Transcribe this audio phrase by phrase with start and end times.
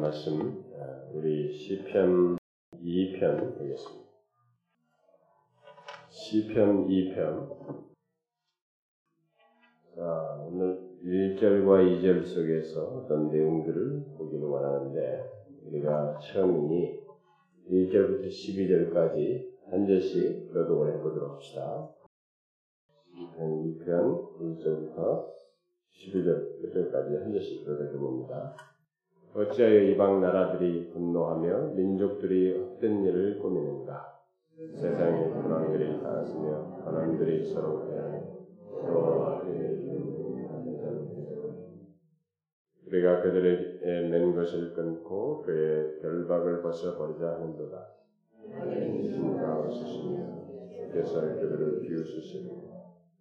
[0.00, 2.36] 말씀 어, 우리 시편
[2.72, 4.08] 2편 되겠습니다.
[6.08, 7.88] 시편 2편
[9.96, 15.24] 자, 오늘 1절과 2절 속에서 어떤 내용들을 보기를 원하는데
[15.66, 17.00] 우리가 처음이니
[17.68, 21.90] 1절부터 12절까지 한 절씩 교독을 해보도록 합시다.
[23.10, 25.26] 시편 2편 1절부터
[25.90, 28.77] 12절 끝절까지 한 절씩 교독해 봅니다.
[29.38, 34.18] 어찌하여 이방 나라들이 분노하며 민족들이 헛된 일을 꾸미는가?
[34.74, 38.36] 세상의 군왕들이 다스며 관원들이 서로 대하여
[38.82, 39.42] 여호와
[42.88, 47.86] 우리가 그들의 낸 것을 끊고 그의 결박을 벗어 버리자 하는도다.
[49.14, 52.50] 주가 없으시며 주께서 그들을 비웃으시니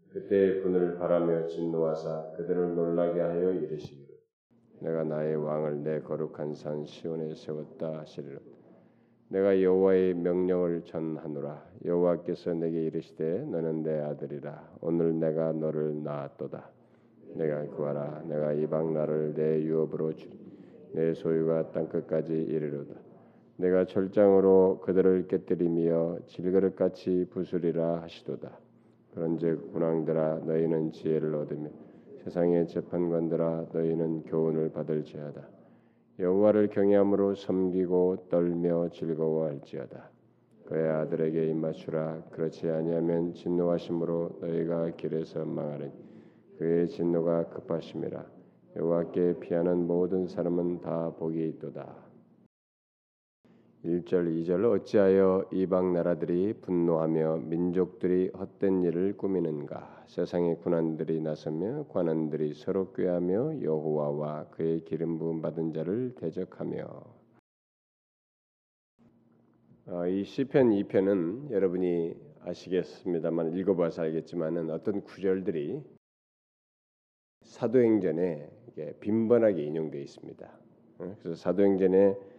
[0.10, 4.07] 그때 분을 바라며 진노하사 그들을 놀라게 하여 이르시기를
[4.80, 8.40] 내가 나의 왕을 내 거룩한 산 시온에 세웠다 하시리라.
[9.30, 11.66] 내가 여호와의 명령을 전하노라.
[11.86, 14.78] 여호와께서 내게 이르시되 너는 내 아들이라.
[14.82, 16.70] 오늘 내가 너를 낳았도다.
[17.36, 18.24] 내가 구하라.
[18.28, 20.38] 내가 이방 나라를 내 유업으로 주리.
[20.94, 22.94] 내 소유가 땅 끝까지 이르로다.
[23.58, 28.52] 내가 철장으로 그들을 깨뜨리며 질그릇같이 부수리라 하시도다.
[29.14, 31.70] 그런즉 군왕들아 너희는 지혜를 얻으며
[32.24, 35.48] 세상의 재판관들아 너희는 교훈을 받을지어다.
[36.20, 40.10] 여호와를 경외함으로 섬기고 떨며 즐거워할지어다.
[40.66, 42.24] 그의 아들에게 입맞추라.
[42.32, 45.92] 그렇지 아니하면 진노하심으로 너희가 길에서 망하리니
[46.58, 48.26] 그의 진노가 급하심이라.
[48.76, 52.07] 여호와께 피하는 모든 사람은 다 복이 있도다.
[53.86, 62.92] 1절 2절 어찌하여 이방 나라들이 분노하며 민족들이 헛된 일을 꾸미는가 세상의 군안들이 나서며 관원들이 서로
[62.94, 67.18] 꾀하며 여호와와 그의 기름 부음 받은 자를 대적하며
[69.90, 75.84] 어, 이 시편 2편은 여러분이 아시겠습니다만 읽어봐서 알겠지만은 어떤 구절들이
[77.44, 78.50] 사도행전에
[79.00, 80.52] 빈번하게 인용되어 있습니다.
[81.00, 82.37] 어, 그래서 사도행전에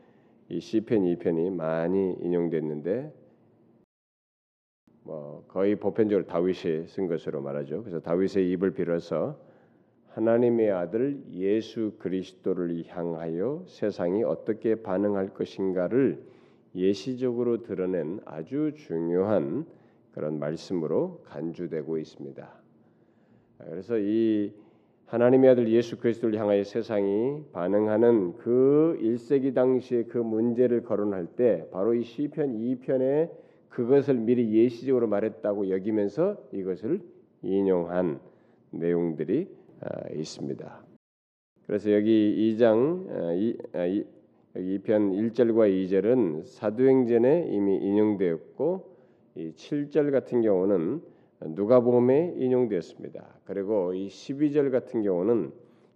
[0.51, 3.13] 이 시편 2편이 많이 인용됐는데
[5.03, 7.83] 뭐 거의 보편적으로 다윗이 쓴 것으로 말하죠.
[7.83, 9.39] 그래서 다윗의 입을 빌어서
[10.09, 16.23] 하나님의 아들 예수 그리스도를 향하여 세상이 어떻게 반응할 것인가를
[16.75, 19.67] 예시적으로 드러낸 아주 중요한
[20.13, 22.53] 그런 말씀으로 간주되고 있습니다.
[23.59, 24.53] 그래서 이
[25.09, 31.95] 하나님의 아들 예수 그리스도를 향하여 세상이 반응하는 그 1세기 당시의 그 문제를 거론할 때 바로
[31.95, 33.31] 이 시편 2편에
[33.71, 37.01] 그것을 미리 예시적으로 말했다고 여기면서 이것을
[37.41, 38.21] 인용한
[38.71, 39.49] 내용들이
[39.81, 40.83] 아, 있습니다.
[41.67, 43.65] 그래서 여기 2장
[44.55, 48.97] 2편 1절과 2절은 사도행전에 이미 인용되었고
[49.37, 51.01] 7절 같은 경우는
[51.41, 53.25] 누가복음에 인용되었습니다.
[53.45, 55.53] 그리고 이 12절 같은 경우는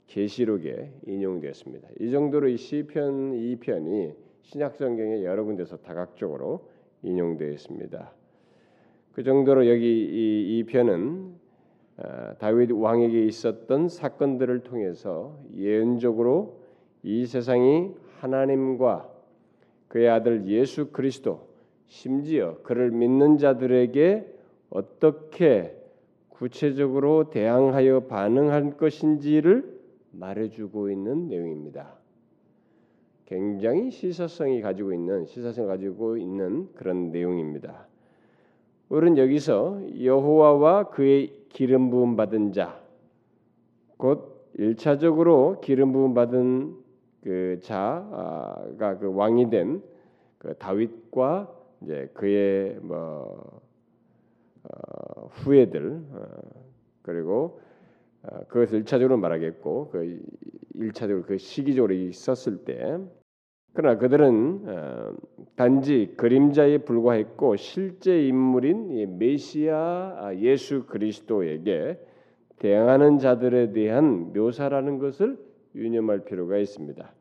[0.07, 1.89] 계시록에 인용되었습니다.
[2.01, 6.69] 이 정도로 이 시편 2편이 신약 성경에 여러 군데서 다각적으로
[7.03, 8.13] 인용되어 있습니다.
[9.13, 11.35] 그 정도로 여기 이, 이 편은
[11.99, 16.61] 어, 다윗 왕에게 있었던 사건들을 통해서 예언적으로
[17.03, 19.11] 이 세상이 하나님과
[19.89, 21.49] 그의 아들 예수 그리스도
[21.87, 24.32] 심지어 그를 믿는 자들에게
[24.73, 25.77] 어떻게
[26.29, 29.81] 구체적으로 대항하여 반응할 것인지를
[30.13, 31.95] 말해주고 있는 내용입니다.
[33.27, 37.87] 굉장히 시사성이 가지고 있는 시사성 가지고 있는 그런 내용입니다.
[38.89, 42.79] 우리는 여기서 여호와와 그의 기름 부음 받은 자,
[43.97, 46.77] 곧 일차적으로 기름 부음 받은
[47.23, 49.93] 그 자가 그 왕이 된
[50.43, 53.62] 그 다윗과 이제 그의 뭐
[54.65, 56.27] 어, 후예들 어,
[57.03, 57.61] 그리고
[58.23, 60.21] 어, 그것을 1차적으로 말하겠고 그
[60.77, 62.99] 1차적으로 그 시기적으로 있었을 때
[63.75, 65.17] 그러나 그들은
[65.57, 71.99] 단지 그림자에 불과했고 실제 인물인 메시아 아, 예수 그리스도에게
[72.59, 75.39] 대항하는 자들에 대한 묘사라는 것을
[75.75, 77.13] 유념할 필요가 있습니다.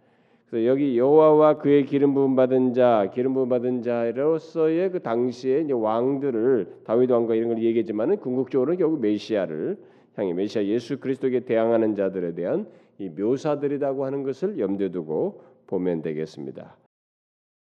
[0.52, 5.72] 그래서 여기 여호와와 그의 기름 부음 받은 자, 기름 부음 받은 자로서의 그 당시에 이제
[5.72, 9.78] 왕들을 다윗 왕과 이런 걸 얘기했지만은 궁극적으로는 결국 메시아를
[10.16, 12.68] 향해 메시아 예수 그리스도에게 대항하는 자들에 대한
[13.00, 16.76] 이 묘사들이라고 하는 것을 염두에 두고 보면 되겠습니다.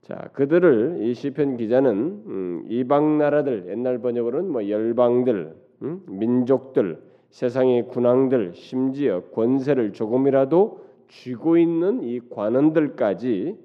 [0.02, 7.88] 자, 그들을 이 시편 기자는 음, 이방 나라들 옛날 번역으로는 뭐 열방들, 음, 민족들, 세상의
[7.88, 13.58] 군왕들, 심지어 권세를 조금이라도 쥐고 있는 이 관원들까지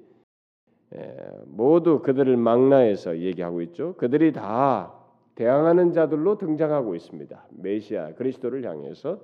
[1.46, 3.94] 모두 그들을 망라해서 얘기하고 있죠.
[3.96, 4.92] 그들이 다
[5.34, 7.46] 대항하는 자들로 등장하고 있습니다.
[7.50, 9.20] 메시아 그리스도를 향해서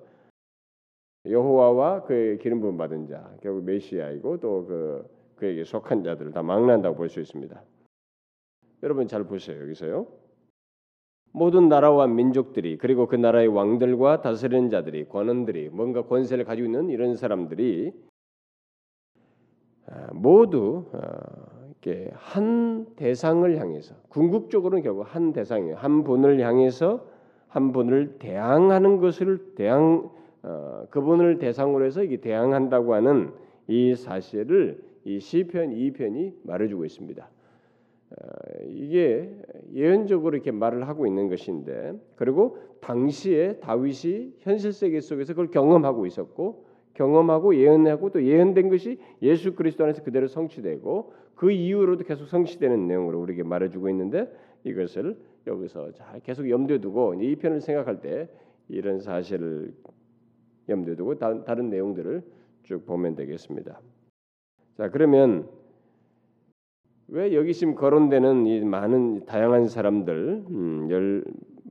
[1.26, 6.97] 여호와와 그의 기름 부음 받은 자 결국 메시아이고 또 그 그에게 속한 자들을 다 망라한다고
[6.97, 7.62] 볼 수 있습니다.
[8.82, 10.06] 여러분 잘 보세요 여기서요.
[11.33, 17.17] 모든 나라와 민족들이 그리고 그 나라의 왕들과 다스리는 자들이 권원들이 뭔가 권세를 가지고 있는 이런
[17.17, 17.93] 사람들이
[19.87, 20.99] 아, 모두 어,
[21.71, 25.77] 이렇게 한 대상을 향해서 궁극적으로는 결국 한 대상이에요.
[25.77, 27.07] 한 분을 향해서
[27.49, 30.11] 한 분을 대항하는 것을 대항
[30.43, 33.33] 어, 그분을 대상으로 해서 이게 대항한다고 하는
[33.67, 37.29] 이 사실을 이 시편 2편이 말해주고 있습니다.
[38.11, 39.31] 어, 이게
[39.73, 46.67] 예언적으로 이렇게 말을 하고 있는 것인데 그리고 당시에 다윗이 현실 세계 속에서 그걸 경험하고 있었고
[46.95, 53.21] 경험하고 예언하고 또 예언된 것이 예수 그리스도 안에서 그대로 성취되고 그 이후로도 계속 성취되는 내용으로
[53.21, 54.29] 우리에게 말해주고 있는데
[54.65, 55.17] 이것을
[55.47, 58.29] 여기서 잘 계속 염두에 두고 이 편을 생각할 때
[58.69, 59.73] 이런 사실을
[60.69, 62.23] 염두에 두고 다, 다른 내용들을
[62.65, 63.81] 쭉 보면 되겠습니다.
[64.77, 65.49] 자 그러면
[67.09, 71.25] 왜 여기 지금 거론되는 이 많은 다양한 사람들, 음, 열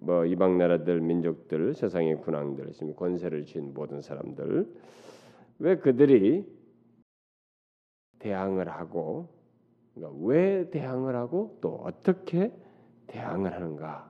[0.07, 4.66] 뭐 이방 나라들, 민족들, 세상의 군왕들, 지금 권세를 쥔 모든 사람들,
[5.60, 6.45] 왜 그들이
[8.19, 9.28] 대항을 하고
[9.94, 12.54] 그러니까 왜 대항을 하고 또 어떻게
[13.07, 14.10] 대항을 하는가?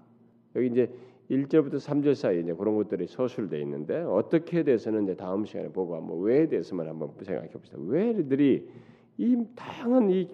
[0.55, 0.93] 여기 이제
[1.31, 6.19] 1절부터 3절 사이에 이제 그런 것들이 서술되어 있는데 어떻게 대해서는 이제 다음 시간에 보고 한번
[6.19, 7.77] 왜에 대해서만 한번 생각해 봅시다.
[7.81, 8.69] 왜 이들이
[9.17, 10.29] 이 다양한 이,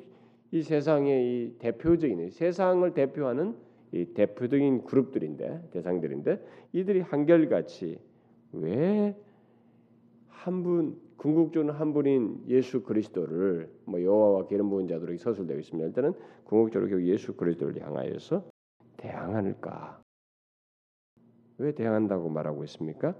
[0.54, 3.56] 이 세상의 이 대표적인 세상을 대표하는
[3.92, 6.40] 이 대표적인 그룹들인데 대상들인데
[6.74, 8.00] 이들이 한결같이
[8.54, 9.16] 왜
[10.46, 15.88] 한 분 궁극적으로 한 분인 예수 그리스도를 뭐 여호와와 기름 부은 자들에게 서술되어 있습니다.
[15.88, 16.14] 일단은
[16.44, 18.44] 궁극적으로 예수 그리스도를 향하여서
[18.98, 20.02] 대항할까?
[21.60, 23.16] 왜 대항한다고 말하고 있습니까?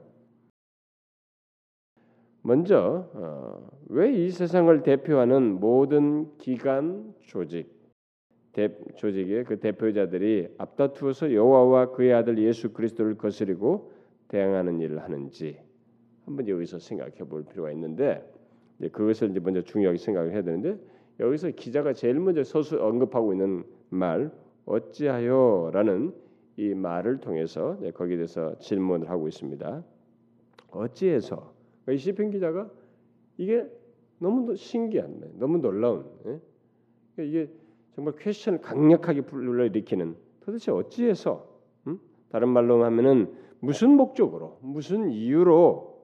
[2.42, 7.72] 먼저 어, 왜 이 세상을 대표하는 모든 기관 조직
[8.52, 13.92] 대, 조직의 그 대표자들이 앞다투어서 여호와와 그의 아들 예수 그리스도를 거스리고
[14.30, 15.60] 대항하는 일을 하는지
[16.26, 18.28] 한번 여기서 생각해 볼 필요가 있는데
[18.92, 20.80] 그것을 이제 먼저 중요하게 생각을 해야 되는데
[21.20, 24.32] 여기서 기자가 제일 먼저 서술 언급하고 있는 말
[24.66, 26.16] 어찌하여라는
[26.58, 29.84] 이 말을 통해서 거기에 대해서 질문을 하고 있습니다.
[30.72, 31.54] 어찌해서
[31.90, 32.72] 이 시편 기자가
[33.38, 33.68] 이게
[34.24, 36.40] 너무 신기한, 너무 놀라운 예?
[37.14, 37.52] 그러니까 이게
[37.94, 41.46] 정말 퀘션을 강력하게 불러일으키는 도대체 어찌해서
[41.88, 42.00] 음?
[42.30, 46.02] 다른 말로 하면은 무슨 목적으로 무슨 이유로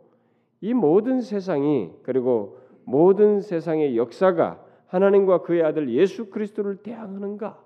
[0.59, 7.63] 이 모든 세상이 그리고 모든 세상의 역사가 하나님과 그의 아들 예수 그리스도를 대항하는가?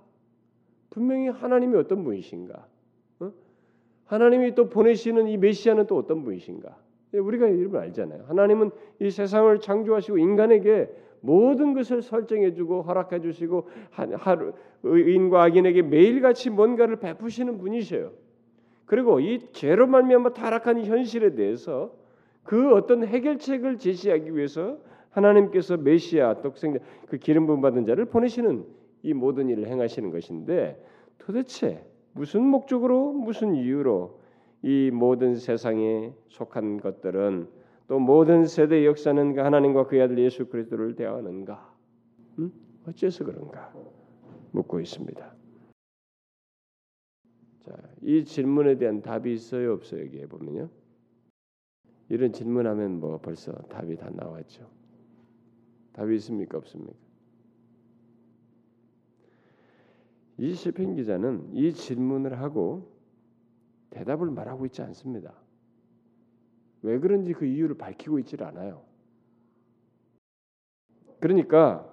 [0.92, 2.68] 분명히 하나님이 어떤 분이신가?
[3.22, 3.32] 어?
[4.06, 6.82] 하나님이 또 보내시는 이 메시아는 또 어떤 분이신가?
[7.13, 8.25] 예, 우리가 이름을 알잖아요.
[8.27, 10.89] 하나님은 이 세상을 창조하시고 인간에게
[11.21, 18.12] 모든 것을 설정해주고 허락해주시고 하루 의인과 악인에게 매일같이 뭔가를 베푸시는 분이셔요.
[18.86, 21.94] 그리고 이 죄로 말미암아 타락한 현실에 대해서
[22.44, 24.77] 그 어떤 해결책을 제시하기 위해서
[25.12, 28.66] 하나님께서 메시아 독생자 그 기름 부음 받은 자를 보내시는
[29.04, 30.83] 이 모든 일을 행하시는 것인데
[31.19, 34.19] 도대체 무슨 목적으로 무슨 이유로
[34.64, 37.50] 이 모든 세상에 속한 것들은
[37.88, 41.76] 또 모든 세대 역사는 그 하나님과 그의 아들 예수 그리스도를 대하는가?
[42.40, 42.52] 음?
[42.88, 43.74] 어째서 그런가?
[44.52, 45.36] 묻고 있습니다.
[47.66, 50.02] 자, 이 질문에 대한 답이 있어요, 없어요?
[50.06, 50.70] 여기에 보면요.
[52.10, 54.70] 이런 질문하면 뭐 벌써 답이 다 나왔죠.
[55.92, 56.94] 답이 있습니까 없습니까?
[60.38, 62.93] 이 시편 기자는 이 질문을 하고
[63.94, 65.33] 대답을 말하고 있지 않습니다.
[66.81, 68.83] 왜 그런지 그 이유를 밝히고 있질 않아요.
[71.19, 71.90] 그러니까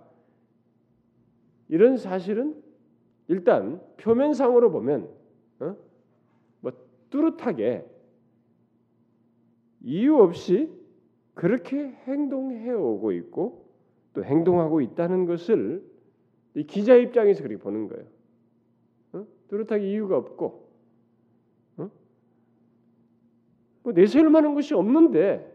[1.69, 2.61] 이런 사실은
[3.29, 5.09] 일단 표면상으로 보면
[5.61, 5.77] 어?
[6.61, 6.73] 뭐
[7.11, 7.87] 뚜렷하게
[9.83, 10.73] 이유 없이
[11.35, 13.71] 그렇게 행동해 오고 있고
[14.15, 15.89] 또 행동하고 있다는 것을
[16.55, 18.07] 이 기자 입장에서 그렇게 보는 거예요.
[19.13, 19.27] 어?
[19.49, 20.69] 뚜렷하게 이유가 없고
[21.77, 21.91] 어?
[23.80, 25.51] 뭐 내세울 만한 것이 없는데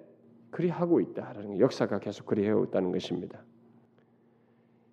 [0.51, 3.43] 그리 하고 있다라는 거, 역사가 계속 그리 해왔다는 것입니다.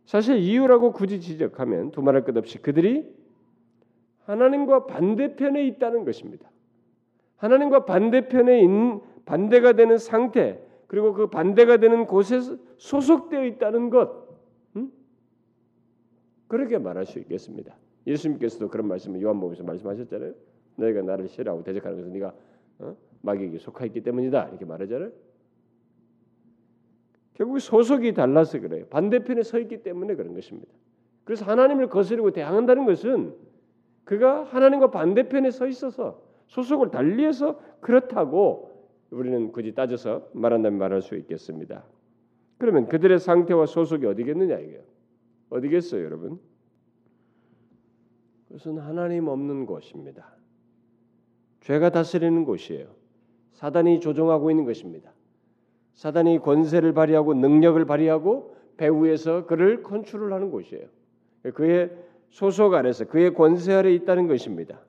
[0.04, 3.08] 사실 이유라고 굳이 지적하면 두말할 것 없이 그들이
[4.24, 6.50] 하나님과 반대편에 있다는 것입니다.
[7.36, 12.40] 하나님과 반대편에 있는 반대가 되는 상태, 그리고 그 반대가 되는 곳에
[12.76, 14.28] 소속되어 있다는 것
[14.76, 14.92] 음?
[16.48, 17.76] 그렇게 말할 수 있겠습니다.
[18.06, 20.34] 예수님께서도 그런 말씀을 요한복음에서 말씀하셨잖아요.
[20.76, 22.34] 너희가 나를 싫어하고 대적하는 것은 네가
[22.80, 22.96] 어?
[23.22, 25.10] 마귀에게 속하였기 때문이다 이렇게 말하잖아요.
[27.34, 28.86] 결국 소속이 달라서 그래요.
[28.86, 30.70] 반대편에 서 있기 때문에 그런 것입니다.
[31.24, 33.34] 그래서 하나님을 거스르고 대항한다는 것은
[34.04, 41.84] 그가 하나님과 반대편에 서 있어서 소속을 달리해서 그렇다고 우리는 굳이 따져서 말한다면 말할 수 있겠습니다.
[42.58, 44.82] 그러면 그들의 상태와 소속이 어디겠느냐 이게요.
[45.50, 46.40] 어디겠어요, 여러분?
[48.48, 50.34] 그것은 하나님 없는 곳입니다.
[51.60, 53.01] 죄가 다스리는 곳이에요.
[53.52, 55.12] 사단이 조종하고 있는 것입니다.
[55.94, 60.86] 사단이 권세를 발휘하고 능력을 발휘하고 배후에서 그를 컨트롤 하는 곳이에요.
[61.54, 61.90] 그의
[62.30, 64.80] 소속 안에서 그의 권세 아래 있다는 것입니다.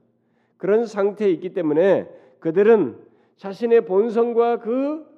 [0.58, 2.98] 그런 상태에 있기 때문에 그들은
[3.38, 5.13] 자신의 본성과 그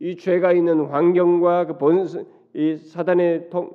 [0.00, 3.74] 이 죄가 있는 환경과 그 본성 이 사단의 통,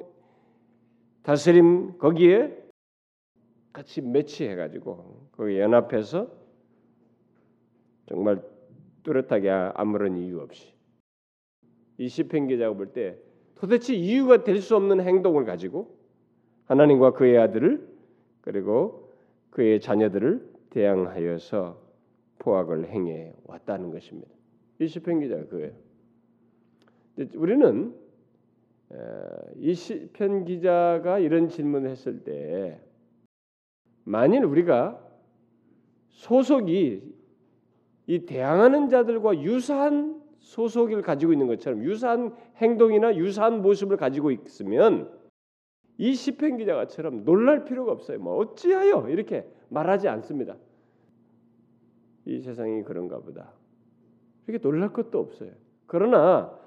[1.22, 2.66] 다스림 거기에
[3.72, 6.28] 같이 매치해 가지고 거기 연합해서
[8.10, 8.42] 정말
[9.06, 10.74] 뚜렷하게 아무런 이유 없이
[11.98, 13.18] 이 시편 기자가 볼 때
[13.56, 15.98] 도대체 이유가 될 수 없는 행동을 가지고
[16.66, 17.88] 하나님과 그의 아들을
[18.42, 19.14] 그리고
[19.52, 21.82] 그의 자녀들을 대항하여서
[22.40, 24.30] 포악을 행해 왔다는 것입니다.
[24.80, 25.72] 이 시편 기자가 그예요.
[27.36, 27.96] 우리는
[29.56, 32.82] 이 시편 기자가 이런 질문을 했을 때
[34.04, 35.02] 만일 우리가
[36.10, 37.15] 소속이
[38.08, 45.12] 이 대항하는 자들과 유사한 소속을 가지고 있는 것처럼 유사한 행동이나 유사한 모습을 가지고 있으면
[45.98, 48.20] 이 시편 기자가처럼 놀랄 필요가 없어요.
[48.20, 50.56] 뭐 어찌하여 이렇게 말하지 않습니다.
[52.26, 53.54] 이 세상이 그런가 보다.
[54.48, 55.52] 이렇게 놀랄 것도 없어요.
[55.88, 56.58] 그러나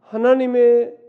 [0.00, 1.01] 하나님의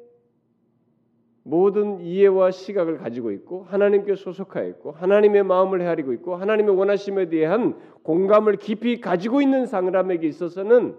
[1.43, 7.77] 모든 이해와 시각을 가지고 있고 하나님께 소속하여 있고 하나님의 마음을 헤아리고 있고 하나님의 원하심에 대한
[8.03, 10.95] 공감을 깊이 가지고 있는 사람에게 있어서는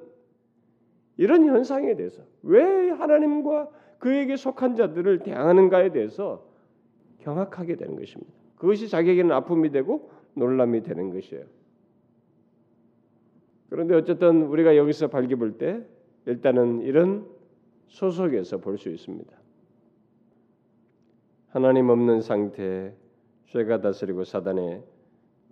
[1.17, 6.45] 이런 현상에 대해서 왜 하나님과 그에게 속한 자들을 대항하는가에 대해서
[7.21, 8.33] 경악하게 되는 것입니다.
[8.57, 11.45] 그것이 자기에게는 아픔이 되고 놀람이 되는 것이에요.
[13.71, 15.83] 그런데 어쨌든 우리가 여기서 발견볼 때
[16.27, 17.27] 일단은 이런
[17.89, 19.44] 소속에서 볼 수 있습니다.
[21.55, 22.93] 하나님 없는 상태,
[23.47, 24.83] 죄가 다스리고 사단의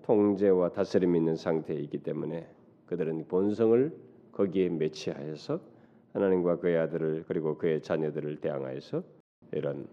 [0.02, 2.44] 통제와 다스림이 있는 상태에 있기 때문에
[2.86, 3.96] 그들은 본성을
[4.32, 5.60] 거기에 매치하여서
[6.12, 9.04] 하나님과 그의 아들을 그리고 그의 자녀들을 대항하여서
[9.52, 9.86] 이런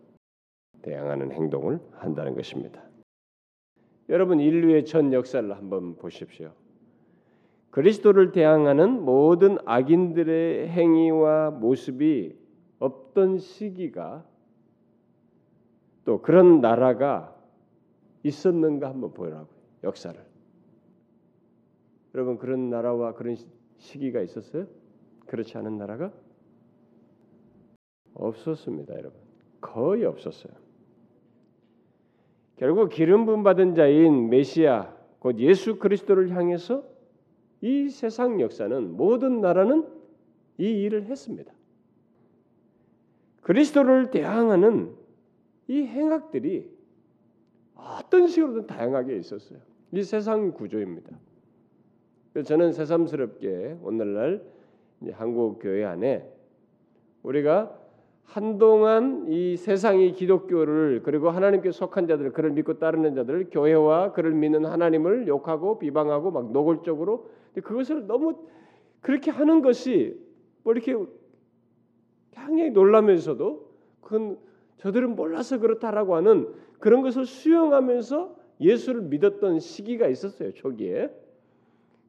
[0.82, 2.82] 대항하는 행동을 한다는 것입니다.
[4.10, 6.54] 여러분 인류의 전 역사를 한번 보십시오.
[7.70, 12.36] 그리스도를 대항하는 모든 악인들의 행위와 모습이
[12.80, 14.26] 없던 시기가
[16.10, 17.36] 또 그런 나라가
[18.24, 19.48] 있었는가 한번 보라고
[19.84, 20.20] 역사를.
[22.16, 23.38] 여러분 그런 나라와 그런
[23.78, 24.66] 시기가 있었어요?
[25.28, 26.12] 그렇지 않은 나라가
[28.16, 29.20] 없었습니다, 여러분.
[29.62, 30.52] 거의 없었어요.
[32.56, 36.84] 결국 기름 부음 받은 자인 메시아 곧 예수 그리스도를 향해서
[37.62, 39.88] 이 세상 역사는 모든 나라는
[40.58, 41.54] 이 일을 했습니다.
[43.42, 44.98] 그리스도를 대항하는
[45.70, 46.68] 이 행악들이
[47.76, 49.60] 어떤 식으로든 다양하게 있었어요.
[49.92, 51.12] 이 세상 구조입니다.
[52.44, 54.44] 저는 새삼스럽게 오늘날
[55.12, 56.28] 한국 교회 안에
[57.22, 57.78] 우리가
[58.24, 64.66] 한동안 이 세상이 기독교를 그리고 하나님께 속한 자들 그를 믿고 따르는 자들을 교회와 그를 믿는
[64.66, 67.30] 하나님을 욕하고 비방하고 막 노골적으로
[67.64, 68.44] 그것을 너무
[69.02, 70.20] 그렇게 하는 것이
[70.64, 70.96] 뭐 이렇게
[72.32, 73.70] 굉장히 놀라면서도
[74.02, 74.49] 그건
[74.80, 76.48] 저들은 몰라서 그렇다라고 하는
[76.80, 81.10] 그런 것을 수용하면서 예수를 믿었던 시기가 있었어요 초기에.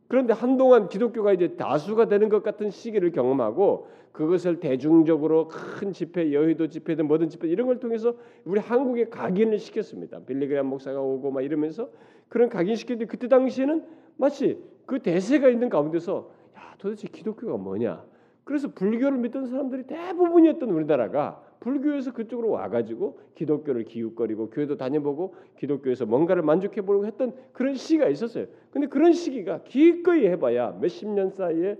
[0.09, 6.67] 그런데 한동안 기독교가 이제 다수가 되는 것 같은 시기를 경험하고 그것을 대중적으로 큰 집회, 여의도
[6.67, 10.21] 집회든 뭐든 집회 이런 걸 통해서 우리 한국에 각인을 시켰습니다.
[10.21, 11.91] 빌리그람 목사가 오고 막 이러면서
[12.29, 13.85] 그런 각인시켰는데 그때 당시에는
[14.17, 18.05] 마치 그 대세가 있는 가운데서 야 도대체 기독교가 뭐냐?
[18.43, 26.43] 그래서 불교를 믿던 사람들이 대부분이었던 우리나라가 불교에서 그쪽으로 와가지고 기독교를 기웃거리고 교회도 다녀보고 기독교에서 뭔가를
[26.43, 28.47] 만족해보려고 했던 그런 시기가 있었어요.
[28.71, 31.77] 근데 그런 시기가 기꺼이 해봐야 몇십 년 사이에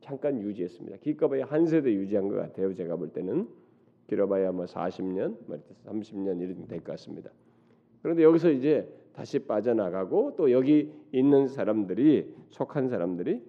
[0.00, 0.98] 잠깐 유지했습니다.
[0.98, 2.74] 기꺼이 한 세대 유지한 것 같아요.
[2.74, 3.46] 제가 볼 때는
[4.06, 7.30] 길어봐야 뭐 40년, 뭐 30년 이런 될것 같습니다.
[8.02, 13.42] 그런데 여기서 이제 다시 빠져나가고 또 여기 있는 사람들이 속한 사람들이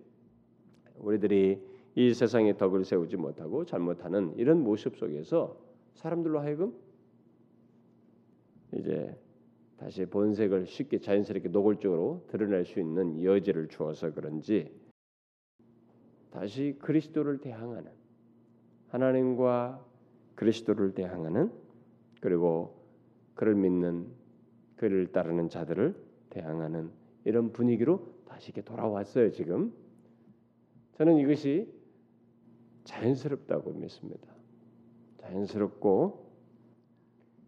[0.98, 1.62] 우리들이
[1.96, 5.69] 이 세상에 덕을 세우지 못하고 잘못하는 이런 모습 속에서
[6.00, 6.74] 사람들로 하여금
[8.74, 9.18] 이제
[9.76, 14.72] 다시 본색을 쉽게 자연스럽게 노골적으로 드러낼 수 있는 여지를 주어서 그런지
[16.32, 17.92] 다시 그리스도를 대항하는
[18.88, 19.86] 하나님과
[20.36, 21.52] 그리스도를 대항하는
[22.22, 22.82] 그리고
[23.36, 24.08] 그를 믿는
[24.78, 25.96] 그를 따르는 자들을
[26.30, 26.92] 대항하는
[27.26, 29.74] 이런 분위기로 다시 이렇게 돌아왔어요 지금
[30.94, 31.70] 저는 이것이
[32.86, 34.29] 자연스럽다고 믿습니다.
[35.30, 36.30] 자연스럽고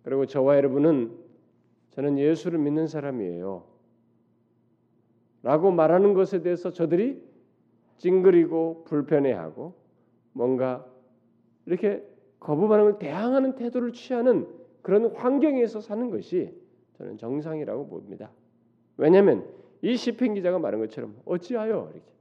[0.04, 1.18] 그리고 저와 여러분은
[1.92, 3.64] 저는 예수를 믿는 사람이에요.
[5.44, 7.22] 라고 말하는 것에 대해서 저들이
[7.98, 9.74] 찡그리고 불편해하고
[10.34, 10.86] 뭔가
[11.66, 12.08] 이렇게
[12.40, 14.48] 거부 반응을 대항하는 태도를 취하는
[14.82, 16.56] 그런 환경에서 사는 것이
[16.98, 18.32] 저는 정상이라고 봅니다.
[18.98, 19.48] 왜냐하면
[19.82, 22.12] 이 시편 기자가 말한 것처럼 어찌하여 이렇게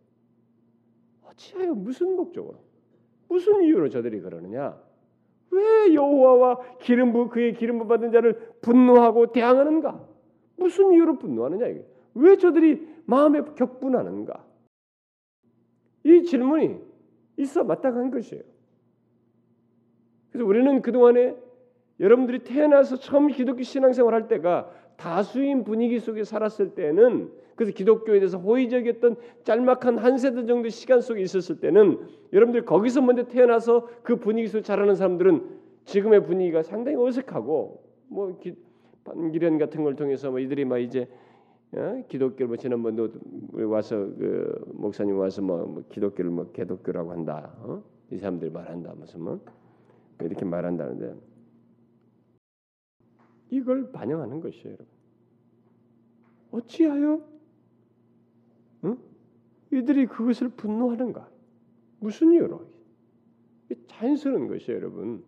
[1.25, 2.59] 어찌하여 무슨 목적으로
[3.29, 4.90] 무슨 이유로 저들이 그러느냐?
[5.51, 10.09] 왜 여호와와 기름 부 그의 기름 부 받은 자를 분노하고 대항하는가?
[10.57, 11.87] 무슨 이유로 분노하느냐 이게?
[12.15, 14.45] 왜 저들이 마음에 격분하는가?
[16.05, 16.79] 이 질문이
[17.39, 18.43] 있어 마땅한 것이에요.
[20.31, 21.37] 그래서 우리는 그 동안에
[21.99, 28.39] 여러분들이 태어나서 처음 기독교 신앙생활 할 때가 다수인 분위기 속에 살았을 때는 그래서 기독교에 대해서
[28.39, 31.99] 호의적이었던 짤막한 한 세대 정도 시간 속에 있었을 때는
[32.35, 38.55] 여러분들 거기서 먼저 태어나서 그 분위기 속에 자라는 사람들은 지금의 분위기가 상당히 어색하고 뭐 기,
[39.05, 41.09] 반기련 같은 걸 통해서 뭐 이들이 막 이제
[41.73, 42.03] 어?
[42.09, 43.09] 기독교를 뭐 지난번도
[43.53, 47.53] 와서 그 목사님 와서 뭐, 뭐 기독교를 뭐 개독교라고 한다.
[47.61, 47.83] 어?
[48.11, 49.41] 이 사람들이 말한다 무슨 뭐
[50.21, 51.15] 이렇게 말한다는데
[53.51, 54.87] 이걸 반영하는 것이에요, 여러분.
[56.53, 57.23] 어찌하여
[58.85, 58.99] 응?
[59.73, 61.29] 이들이 그것을 분노하는가?
[62.01, 62.67] 무슨 이유로?
[63.87, 65.23] 자연스러운 것이에요, 여러분.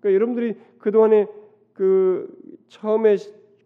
[0.00, 1.26] 그러니까 여러분들이 그 동안에
[1.72, 2.34] 그
[2.68, 3.16] 처음에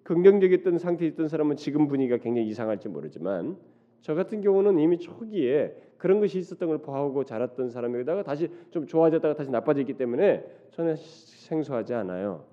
[0.03, 3.57] 긍정적이었던 상태에 있던 사람은 지금 분위기가 굉장히 이상할지 모르지만
[4.03, 9.35] 저 같은 경우는 이미 초기에 그런 것이 있었던 걸 봐오고 자랐던 사람에다가 다시 좀 좋아졌다가
[9.35, 12.45] 다시 나빠졌기 때문에 저는 생소하지 않아요.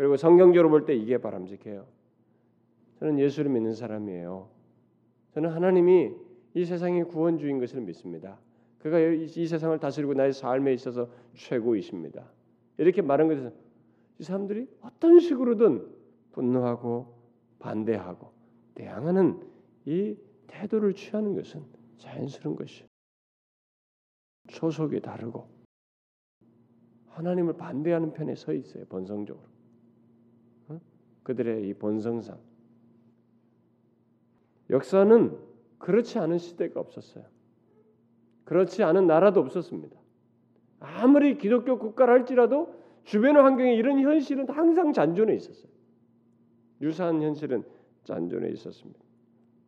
[0.00, 1.86] 그리고 성경적으로 볼 때 이게 바람직해요.
[3.00, 4.48] 저는 예수를 믿는 사람이에요.
[5.34, 6.14] 저는 하나님이
[6.54, 8.40] 이 세상의 구원주인 것을 믿습니다.
[8.78, 12.32] 그가 이 세상을 다스리고 나의 삶에 있어서 최고이십니다.
[12.78, 13.52] 이렇게 말한 것에서
[14.18, 15.86] 이 사람들이 어떤 식으로든
[16.32, 17.14] 분노하고
[17.58, 18.32] 반대하고
[18.76, 19.46] 대항하는
[19.84, 21.62] 이 태도를 취하는 것은
[21.98, 22.86] 자연스러운 것이.
[24.48, 25.46] 소속이 다르고
[27.08, 29.49] 하나님을 반대하는 편에 서 있어요 본성적으로.
[31.30, 32.36] 그들의 이 본성상
[34.70, 35.38] 역사는
[35.78, 37.24] 그렇지 않은 시대가 없었어요.
[38.44, 39.96] 그렇지 않은 나라도 없었습니다.
[40.80, 45.70] 아무리 기독교 국가를 할지라도 주변 환경에 이런 현실은 항상 잔존해 있었어요.
[46.80, 47.62] 유사한 현실은
[48.02, 48.98] 잔존해 있었습니다.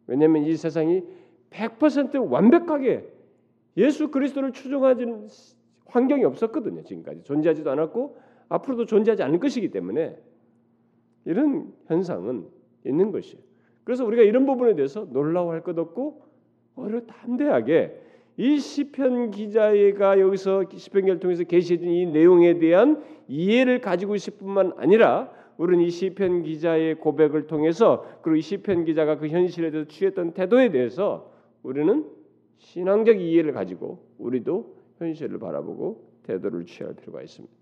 [0.09, 1.05] 왜냐하면 이 세상이
[1.51, 3.09] 100% 완벽하게
[3.77, 5.29] 예수 그리스도를 추종하는
[5.87, 6.83] 환경이 없었거든요.
[6.83, 8.17] 지금까지 존재하지도 않았고
[8.49, 10.19] 앞으로도 존재하지 않을 것이기 때문에
[11.25, 12.47] 이런 현상은
[12.85, 13.43] 있는 것이에요.
[13.85, 16.23] 그래서 우리가 이런 부분에 대해서 놀라워할 것 없고
[16.77, 18.01] 오히려 담대하게
[18.37, 25.31] 이 시편 기자가 여기서 시편기를 통해서 계시해준 이 내용에 대한 이해를 가지고 있을 뿐만 아니라
[25.59, 30.71] 우리는 이 시편 기자의 고백을 통해서 그리고 이 시편 기자가 그 현실에 대해서 취했던 태도에
[30.71, 31.31] 대해서
[31.63, 32.07] 우리는
[32.59, 37.55] 신앙적 이해를 가지고 우리도 현실을 바라보고 태도를 취할 필요가 있습니다.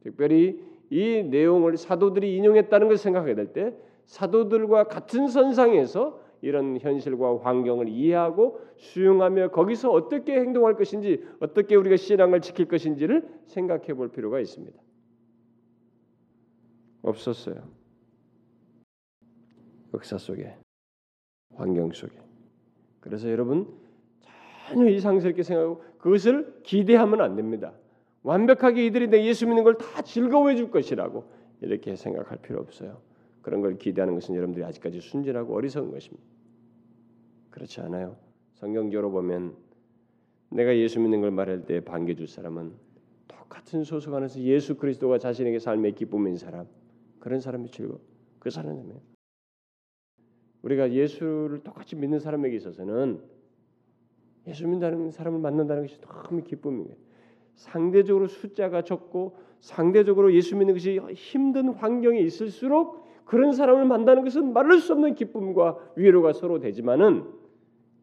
[0.00, 3.74] 특별히 이 내용을 사도들이 인용했다는 것을 생각하게 될 때
[4.06, 12.40] 사도들과 같은 선상에서 이런 현실과 환경을 이해하고 수용하며 거기서 어떻게 행동할 것인지 어떻게 우리가 신앙을
[12.40, 14.78] 지킬 것인지를 생각해 볼 필요가 있습니다.
[17.02, 17.56] 없었어요.
[19.94, 20.54] 역사 속에
[21.54, 22.14] 환경 속에.
[23.00, 23.66] 그래서 여러분
[24.68, 27.72] 전혀 이상스럽게 생각하고 그것을 기대하면 안 됩니다.
[28.26, 31.24] 완벽하게 이들이 내 예수 믿는 걸 다 즐거워해 줄 것이라고
[31.60, 33.00] 이렇게 생각할 필요 없어요.
[33.40, 36.24] 그런 걸 기대하는 것은 여러분들이 아직까지 순진하고 어리석은 것입니다.
[37.50, 38.16] 그렇지 않아요.
[38.54, 39.54] 성경적으로 보면
[40.50, 42.72] 내가 예수 믿는 걸 말할 때 반겨줄 사람은
[43.28, 46.66] 똑같은 소속 안에서 예수 그리스도가 자신에게 삶의 기쁨인 사람
[47.20, 48.00] 그런 사람이 즐거
[48.40, 49.00] 그 사람이에요.
[50.62, 53.20] 우리가 예수를 똑같이 믿는 사람에게 있어서는
[54.48, 57.05] 예수 믿는 사람을 만난다는 것이 너무 기쁨이에요.
[57.56, 64.78] 상대적으로 숫자가 적고 상대적으로 예수 믿는 것이 힘든 환경에 있을수록 그런 사람을 만나는 것은 말할
[64.78, 67.24] 수 없는 기쁨과 위로가 서로 되지만은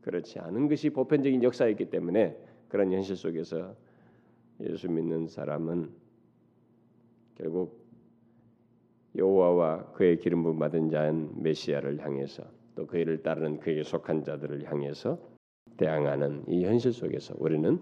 [0.02, 2.38] 그렇지 않은 것이 보편적인 역사였기 때문에
[2.68, 3.76] 그런 현실 속에서
[4.60, 5.90] 예수 믿는 사람은
[7.36, 7.84] 결국
[9.16, 12.44] 여호와와 그의 기름 부음 받은 자인 메시아를 향해서
[12.76, 15.20] 또 그이를 따르는 그에게 속한 자들을 향해서
[15.78, 17.80] 대항하는 이 현실 속에서 우리는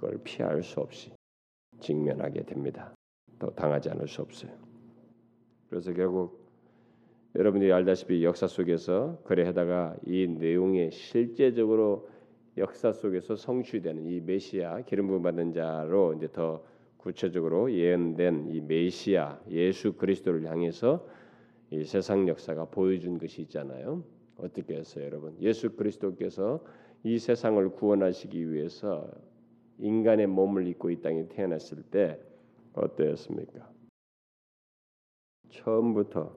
[0.00, 1.12] 그걸 피할 수 없이
[1.80, 2.94] 직면하게 됩니다.
[3.38, 4.50] 또 당하지 않을 수 없어요.
[5.68, 6.48] 그래서 결국
[7.34, 12.08] 여러분들이 알다시피 역사 속에서 그래 하다가 이 내용이 실제적으로
[12.56, 16.64] 역사 속에서 성취되는 이 메시아 기름 부음 받은 자로 이제 더
[16.96, 21.06] 구체적으로 예언된 이 메시아 예수 그리스도를 향해서
[21.70, 24.02] 이 세상 역사가 보여준 것이 있잖아요.
[24.36, 25.36] 어떻게 했어요, 여러분?
[25.40, 26.64] 예수 그리스도께서
[27.04, 29.08] 이 세상을 구원하시기 위해서
[29.78, 32.20] 인간의 몸을 입고 이 땅에 태어났을 때
[32.74, 33.68] 어떠했습니까?
[35.50, 36.36] 처음부터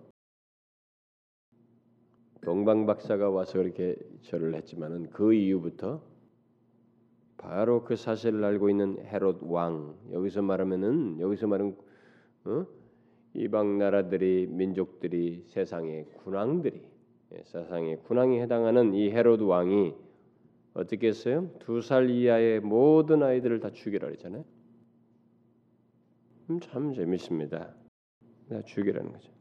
[2.42, 6.02] 동방 박사가 와서 그렇게 절을 했지만은 그 이후부터
[7.38, 11.76] 바로 그 사실을 알고 있는 헤롯 왕 여기서 말하면은 여기서 말은
[12.46, 12.66] 어?
[13.34, 16.82] 이방 나라들이 민족들이 세상의 군왕들이
[17.34, 19.94] 예, 세상의 군왕에 해당하는 이 헤롯 왕이
[20.74, 21.50] 어떻게 했어요?
[21.60, 24.46] 두 살 이하의 모든 아이들을 다 죽이라 그랬잖아요.
[26.50, 27.74] 음, 참 재밌습니다.
[28.50, 29.32] 다 죽이라는 거죠.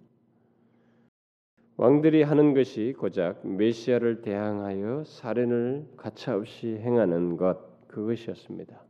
[1.77, 8.83] 왕들이 하는 것이 고작 메시아를 대항하여 살인을 가차없이 행하는 것 그것이었습니다.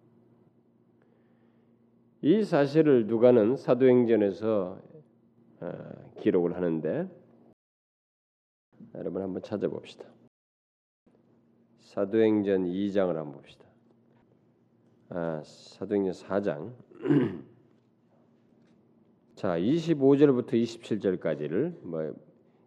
[2.23, 4.79] 이 사실을 누가는 사도행전에서
[5.61, 7.09] 어, 기록을 하는데
[8.95, 10.05] 여러분 한번 찾아봅시다.
[11.91, 13.65] 사도행전 2장을 한번 봅시다.
[15.09, 16.71] 아, 사도행전 4장.
[19.35, 22.15] 자, 25절부터 27절까지를 뭐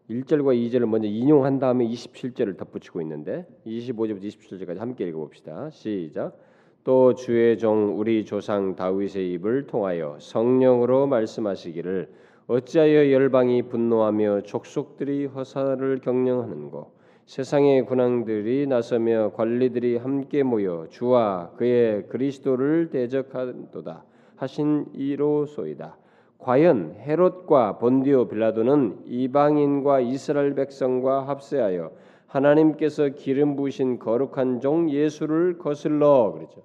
[0.09, 5.69] 1절과 2절을 먼저 인용한 다음에 27절을 덧붙이고 있는데 25절부터 27절까지 함께 읽어 봅시다.
[5.69, 6.37] 시작.
[6.83, 12.11] 또 주의 종 우리 조상 다윗의 입을 통하여 성령으로 말씀하시기를
[12.47, 22.89] 어찌하여 열방이 분노하며 족속들이 허사를 경영하는고 세상의 군왕들이 나서며 관리들이 함께 모여 주와 그의 그리스도를
[22.89, 24.03] 대적한도다
[24.35, 25.97] 하신 이로소이다.
[26.37, 31.91] 과연 헤롯과 본디오 빌라도는 이방인과 이스라엘 백성과 합세하여
[32.27, 36.63] 하나님께서 기름 부으신 거룩한 종 예수를 거슬러 그러죠.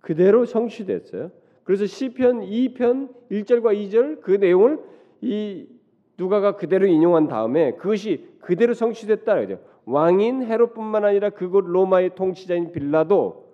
[0.00, 1.30] 그대로 성취됐어요.
[1.64, 4.82] 그래서 시편 2편 1절과 2절 그 내용을
[5.20, 5.66] 이
[6.20, 9.58] 누가가 그대로 인용한 다음에 그것이 그대로 성취됐다 그죠.
[9.86, 13.48] 왕인 헤롯뿐만 아니라 그곳 로마의 통치자인 빌라도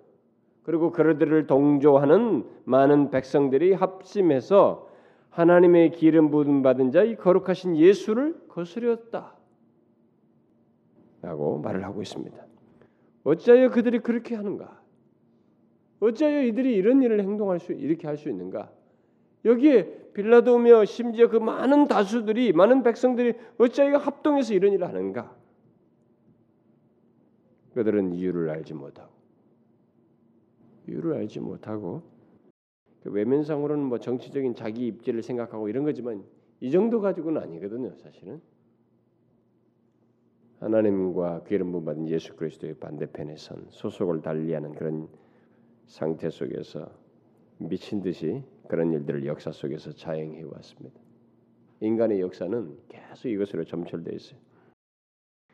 [0.63, 4.89] 그리고 그들을 동조하는 많은 백성들이 합심해서
[5.29, 9.33] 하나님의 기름 부음 받은 자 이 거룩하신 예수를 거스렸다.
[11.21, 12.37] 라고 말을 하고 있습니다.
[13.23, 14.81] 어찌하여 그들이 그렇게 하는가?
[16.01, 18.69] 어찌하여 이들이 이런 일을 행동할 수 이렇게 할 수 있는가?
[19.45, 25.35] 여기에 빌라도며 심지어 그 많은 다수들이 많은 백성들이 어찌하여 합동해서 이런 일을 하는가?
[27.73, 29.11] 그들은 이유를 알지 못하고
[30.87, 32.01] 이유를 알지 못하고
[33.03, 36.23] 그 외면상으로는 뭐 정치적인 자기 입지를 생각하고 이런 거지만
[36.59, 38.41] 이 정도 가지고는 아니거든요, 사실은.
[40.59, 45.07] 하나님과 기름 부음 받은 예수 그리스도의 반대편에 선 소속을 달리하는 그런
[45.85, 46.89] 상태 속에서
[47.59, 50.99] 미친 듯이 그런 일들을 역사 속에서 자행해 왔습니다.
[51.79, 54.39] 인간의 역사는 계속 이것으로 점철되어 있어요.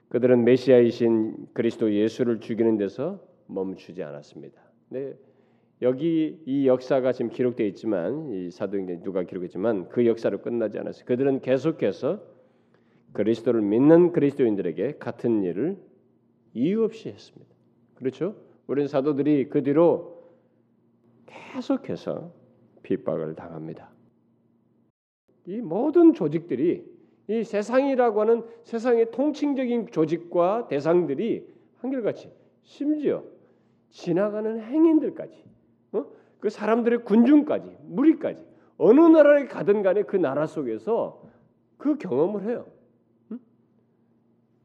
[0.10, 4.62] 그들은 메시아이신 그리스도 예수를 죽이는 데서 멈추지 않았습니다.
[4.90, 5.16] 네,
[5.82, 11.06] 여기 이 역사가 지금 기록되어 있지만 이 사도행전 누가 기록했지만 그 역사로 끝나지 않았어요.
[11.06, 12.22] 그들은 계속해서
[13.12, 15.78] 그리스도를 믿는 그리스도인들에게 같은 일을
[16.54, 17.54] 이유 없이 했습니다.
[17.96, 18.36] 그렇죠?
[18.68, 20.32] 우리는 사도들이 그 뒤로
[21.26, 22.43] 계속해서
[22.84, 23.90] 핍박을 당합니다.
[25.46, 26.94] 이 모든 조직들이
[27.28, 32.32] 이 세상이라고 하는 세상의 통칭적인 조직과 대상들이 한결같이
[32.64, 33.24] 심지어
[33.90, 35.44] 지나가는 행인들까지
[35.94, 36.06] 어?
[36.40, 38.46] 그 사람들의 군중까지 무리까지
[38.78, 41.24] 어느 나라에 가든 간에 그 나라 속에서
[41.78, 42.66] 그 경험을 해요.
[43.32, 43.40] 응?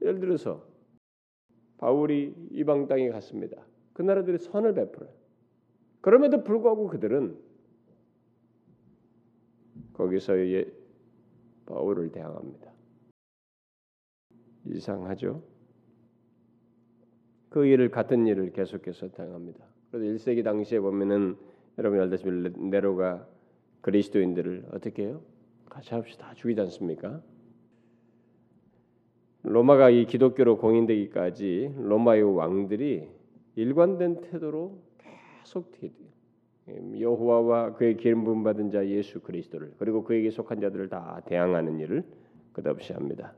[0.03, 0.65] 예를 들어서
[1.79, 3.63] 바울이 이방 땅에 갔습니다.
[3.93, 5.11] 그 나라들이 선을 베풀어요.
[6.01, 7.37] 그럼에도 불구하고 그들은
[9.93, 10.71] 거기서 예,
[11.67, 12.73] 바울을 대항합니다.
[14.67, 15.43] 이상하죠?
[17.49, 19.65] 그 일을 같은 일을 계속해서 당합니다.
[19.91, 21.37] 그래서 1세기 당시에 보면은
[21.79, 23.27] 여러분 알다시피 네로가
[23.81, 25.23] 그리스도인들을 어떻게 해요?
[25.67, 27.23] 같이 합시 다 죽이지 않습니까?
[29.43, 33.09] 로마가 이 기독교로 공인되기까지 로마의 왕들이
[33.55, 35.71] 일관된 태도로 계속
[36.99, 42.05] 여호와와 그의 기름 부음 받은 자 예수 그리스도를 그리고 그에게 속한 자들을 다 대항하는 일을
[42.53, 43.33] 끝없이 합니다.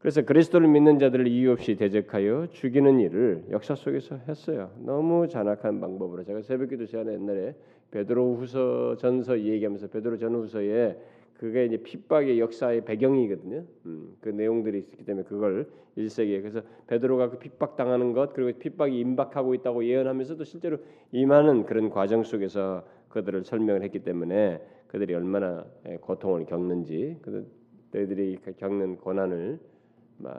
[0.00, 4.70] 그래서 그리스도를 믿는 자들을 이유 없이 대적하여 죽이는 일을 역사 속에서 했어요.
[4.78, 7.54] 너무 잔악한 방법으로 제가 새벽기도 시간에 옛날에
[7.90, 10.96] 베드로후서 전서 얘기하면서 베드로 전후서에
[11.40, 13.64] 그게 이제 핍박의 역사의 배경이거든요.
[13.86, 19.00] 음, 그 내용들이 있기 때문에 그걸 1세기에 그래서 베드로가 그 핍박 당하는 것 그리고 핍박이
[19.00, 20.76] 임박하고 있다고 예언하면서도 실제로
[21.12, 27.18] 임하는 그런 과정 속에서 그들을 설명을 했기 때문에 그들이 얼마나 예, 고통을 겪는지
[27.90, 29.60] 그들이 겪는 고난을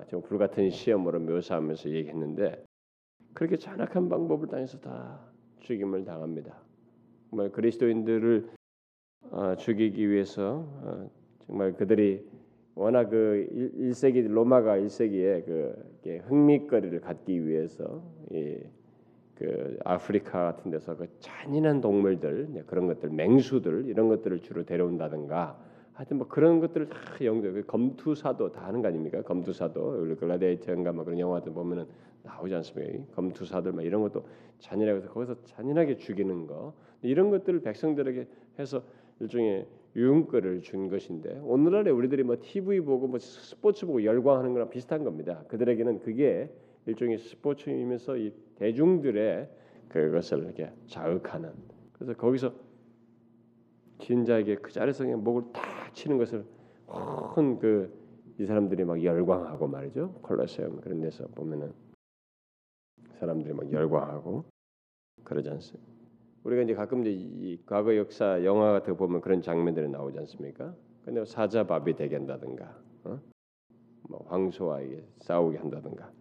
[0.07, 2.63] 좀 불같은 시험으로 묘사하면서 얘기했는데
[3.33, 5.19] 그렇게 잔악한 방법을 당해서 다
[5.61, 6.61] 죽임을 당합니다.
[7.31, 8.60] 정말 그리스도인들을 어,
[9.57, 11.09] 죽이기 위해서 어,
[11.45, 12.25] 정말 그들이
[12.75, 18.57] 워낙 그 1, 세기 로마가 1세기에 그 흥미거리를 갖기 위해서 이,
[19.35, 25.57] 그 아프리카 같은 데서 그 잔인한 동물들 그런 것들 맹수들 이런 것들을 주로 데려온다든가
[25.93, 29.21] 하여튼 뭐 그런 것들을 다 영도 그 검투사도 다 하는 거 아닙니까?
[29.21, 31.85] 검투사도 글라데이터인가 뭐 그런 영화들 보면은
[32.23, 33.13] 나오지 않습니까?
[33.15, 34.25] 검투사들 막 이런 것도
[34.59, 38.27] 잔인하게 거기서 잔인하게 죽이는 거 이런 것들을 백성들에게
[38.59, 38.83] 해서
[39.21, 45.03] 일종의 유흥거를 준 것인데 오늘날에 우리들이 뭐 TV 보고 뭐 스포츠 보고 열광하는 거랑 비슷한
[45.03, 45.43] 겁니다.
[45.47, 46.49] 그들에게는 그게
[46.85, 49.49] 일종의 스포츠이면서 이 대중들의
[49.89, 51.51] 그것을 이렇게 자극하는
[51.93, 52.53] 그래서 거기서
[53.99, 56.45] 진자에게 그 자리에서 그냥 목을 탁 치는 것을
[57.35, 58.01] 큰그
[58.39, 60.13] 이 사람들이 막 열광하고 말이죠.
[60.23, 61.73] 콜로세움 그런 데서 보면은
[63.19, 64.45] 사람들이 막 열광하고
[65.23, 66.00] 그러지 않습니까?
[66.43, 70.75] 우리가 이제 가끔 이제 이 과거 역사 영화 같은 거 보면 그런 장면들이 나오지 않습니까?
[71.05, 73.19] 근데 사자밥이 되게 한다든가, 어?
[74.09, 74.81] 뭐 황소와
[75.19, 76.11] 싸우게 한다든가.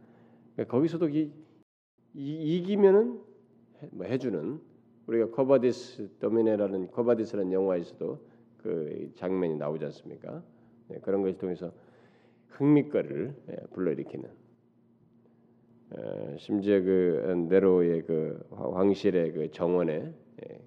[0.55, 1.33] 그러니까 거기서도 이,
[2.15, 3.21] 이 이 기면은
[3.83, 4.61] 해, 뭐 해주는
[5.07, 8.21] 우리가 Quo Vadis Domine라는 Quo Vadis라는 영화에서도
[8.59, 10.43] 그 장면이 나오지 않습니까?
[10.89, 11.73] 네, 그런 것을 통해서
[12.49, 14.50] 흥미거리를 예, 불러일으키는 어,
[16.38, 20.61] 심지어 그 네로의 그 황실의 그 정원에 예,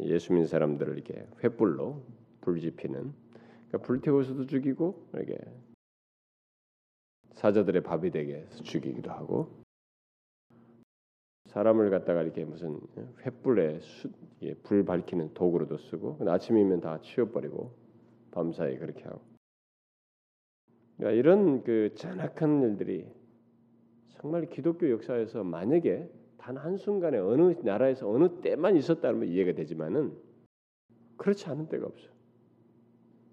[0.00, 2.02] 예수 믿는 사람들을 이렇게 횃불로
[2.42, 3.12] 불지피는
[3.68, 5.38] 그러니까 불태워서도 죽이고 이렇게
[7.32, 9.62] 사자들의 밥이 되게 죽이기도 하고
[11.46, 12.78] 사람을 갖다가 이렇게 무슨
[13.22, 14.10] 횃불에 수,
[14.62, 17.72] 불 밝히는 도구로도 쓰고 아침이면 다 치워버리고
[18.30, 19.22] 밤사이 그렇게 하고.
[20.96, 23.06] 그러니까 이런 그 잔악한 일들이
[24.20, 30.12] 정말 기독교 역사에서 만약에 단 한순간에 어느 나라에서 어느 때만 있었다면 이해가 되지만은
[31.16, 32.08] 그렇지 않은 때가 없어.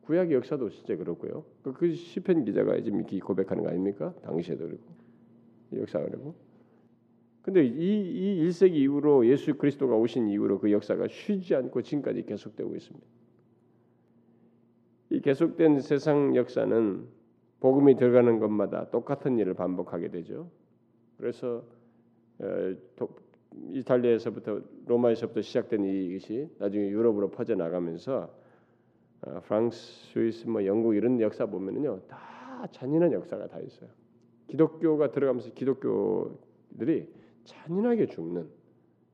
[0.02, 1.46] 구약 역사도 진짜 그렇고요.
[1.64, 4.14] 그, 그 시편 기자가 지금 이렇게 고백하는 거 아닙니까?
[4.22, 4.84] 당시에도 그렇고
[5.74, 6.36] 역사가 그렇고.
[7.42, 12.76] 근데 이, 이 1세기 이후로 예수 그리스도가 오신 이후로 그 역사가 쉬지 않고 지금까지 계속되고
[12.76, 13.08] 있습니다.
[15.12, 17.08] 이 계속된 세상 역사는
[17.60, 20.50] 복음이 들어가는 것마다 똑같은 일을 반복하게 되죠.
[21.18, 21.64] 그래서
[23.72, 28.30] 이탈리아에서부터 로마에서부터 시작된 이것이 나중에 유럽으로 퍼져 나가면서
[29.22, 33.90] 어, 프랑스, 스위스, 뭐 영국 이런 역사 보면은요 다 잔인한 역사가 다 있어요.
[34.48, 37.08] 기독교가 들어가면서 기독교들이
[37.46, 38.48] 잔인하게 죽는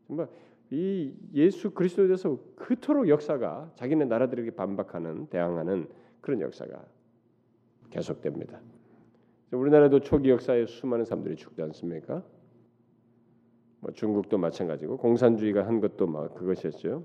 [0.07, 0.27] 정말
[0.71, 5.87] 이 예수 그리스도에 대해서 그토록 역사가 자기네 나라들에게 반박하는 대항하는
[6.21, 6.83] 그런 역사가
[7.89, 8.59] 계속됩니다.
[9.51, 12.23] 우리나라도 초기 역사에 수많은 사람들이 죽지 않습니까?
[13.81, 17.03] 뭐 중국도 마찬가지고 공산주의가 한 것도 막 그것이었죠.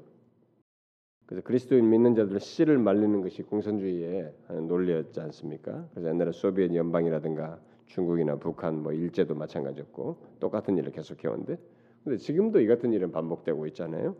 [1.26, 4.32] 그래서 그리스도인 믿는 자들 씨를 말리는 것이 공산주의의
[4.68, 5.88] 논리였지 않습니까?
[5.90, 11.58] 그래서 옛날에 소비에트 연방이라든가 중국이나 북한 뭐 일제도 마찬가지였고 똑같은 일을 계속해 왔는데
[12.04, 14.14] 근데 지금도 이 같은 일은 반복되고 있잖아요.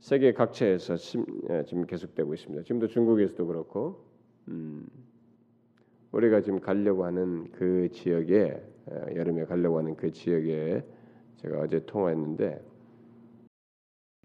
[0.00, 0.94] 세계 각처에서
[1.50, 2.64] 예, 지금 계속되고 있습니다.
[2.64, 4.04] 지금도 중국에서도 그렇고
[4.48, 4.86] 음,
[6.12, 8.62] 우리가 지금 가려고 하는 그 지역에
[9.14, 10.84] 여름에 가려고 하는 그 지역에
[11.36, 12.64] 제가 어제 통화했는데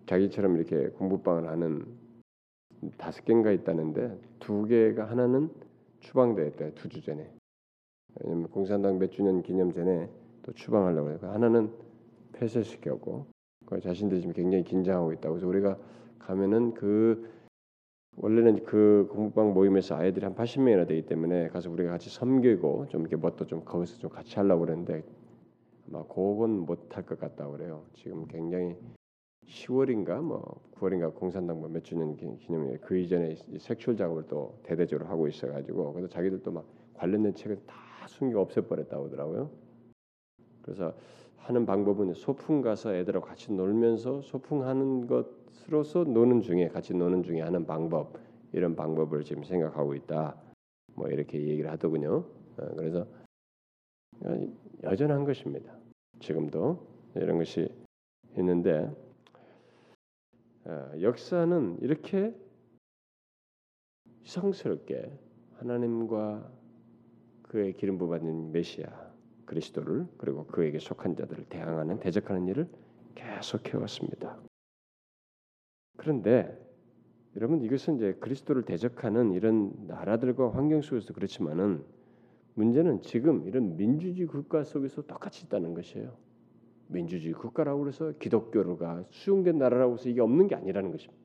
[0.05, 1.85] 자기처럼 이렇게 공부방을 하는
[2.97, 5.49] 다섯 개인가 있다는데 두 개가 하나는
[5.99, 7.29] 추방됐대 두주 전에
[8.19, 10.09] 왜냐면 공산당 몇 주년 기념 전에
[10.43, 11.19] 또 추방하려고 해요.
[11.21, 11.71] 하나는
[12.33, 13.27] 폐쇄시켰고
[13.65, 15.77] 그 자신들이 지금 굉장히 긴장하고 있다고 해서 우리가
[16.19, 17.29] 가면은 그
[18.23, 23.15] 원래는 그 공부방 모임에서 아이들이 한 80명이나 되기 때문에 가서 우리가 같이 섬기고 좀 이렇게
[23.15, 25.03] 뭣도 좀 거기서 좀 같이 하려고 그랬는데
[25.89, 27.83] 아마 그건 못할 것 같다고 그래요.
[27.95, 28.75] 지금 굉장히
[29.47, 35.93] 10월인가 뭐 9월인가 공산당 뭐몇 주년 기념일 그 이전에 색출 작업을 또 대대적으로 하고 있어가지고
[35.93, 37.75] 그래서 자기들도 막 관련된 책을 다
[38.07, 39.49] 숨기고 없애버렸다고 하더라고요.
[40.61, 40.93] 그래서
[41.37, 47.23] 하는 방법은 소풍 가서 애들하고 같이 놀면서 소풍 하는 것 으로서 노는 중에 같이 노는
[47.23, 48.19] 중에 하는 방법
[48.51, 50.35] 이런 방법을 지금 생각하고 있다.
[50.95, 52.25] 뭐 이렇게 얘기를 하더군요.
[52.57, 53.07] 어, 그래서
[54.83, 55.73] 여전한 것입니다.
[56.19, 56.85] 지금도
[57.15, 57.69] 이런 것이
[58.37, 58.91] 있는데
[60.65, 62.35] 어, 역사는 이렇게
[64.23, 65.11] 이상스럽게
[65.57, 66.51] 하나님과
[67.43, 69.11] 그의 기름 부받는 메시아
[69.45, 72.69] 그리스도를 그리고 그에게 속한 자들을 대항하는 대적하는 일을
[73.15, 74.39] 계속 해 왔습니다.
[75.95, 76.57] 그런데
[77.35, 81.83] 여러분 이것은 이제 그리스도를 대적하는 이런 나라들과 환경 속에서 그렇지만은
[82.55, 86.15] 문제는 지금 이런 민주주의 국가 속에서 똑같이 있다는 것이에요.
[86.87, 91.21] 민주주의 국가라고 해서 기독교가 수용된 나라라고 해서 이게 없는 게 아니라는 것입니다.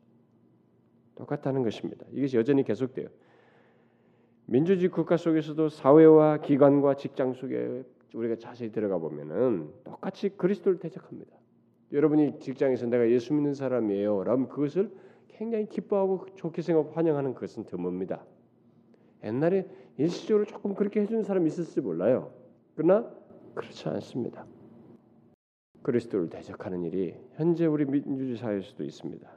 [1.17, 2.07] 똑같다는 것입니다.
[2.13, 3.09] 이것이 여전히 계속돼요.
[4.45, 7.83] 민주주의 국가 속에서도 사회와 기관과 직장 속에
[8.15, 11.37] 우리가 자세히 들어가 보면은 똑같이 그리스도를 대적합니다.
[11.93, 14.25] 여러분이 직장에서 내가 예수 믿는 사람이에요.
[14.25, 14.91] 라면 그것을
[15.29, 18.21] 굉장히 기뻐하고 좋게 생각하고 환영하는 것은 드뭅니다.
[19.25, 19.69] 옛날에
[19.99, 22.33] 일시적으로 조금 그렇게 해주는 사람이 있을지 몰라요.
[22.75, 23.11] 그러나
[23.55, 24.47] 그렇지 않습니다.
[25.83, 29.31] 그리스도를 대적하는 일이 현재 우리 민주주의 사회에서도 있습니다.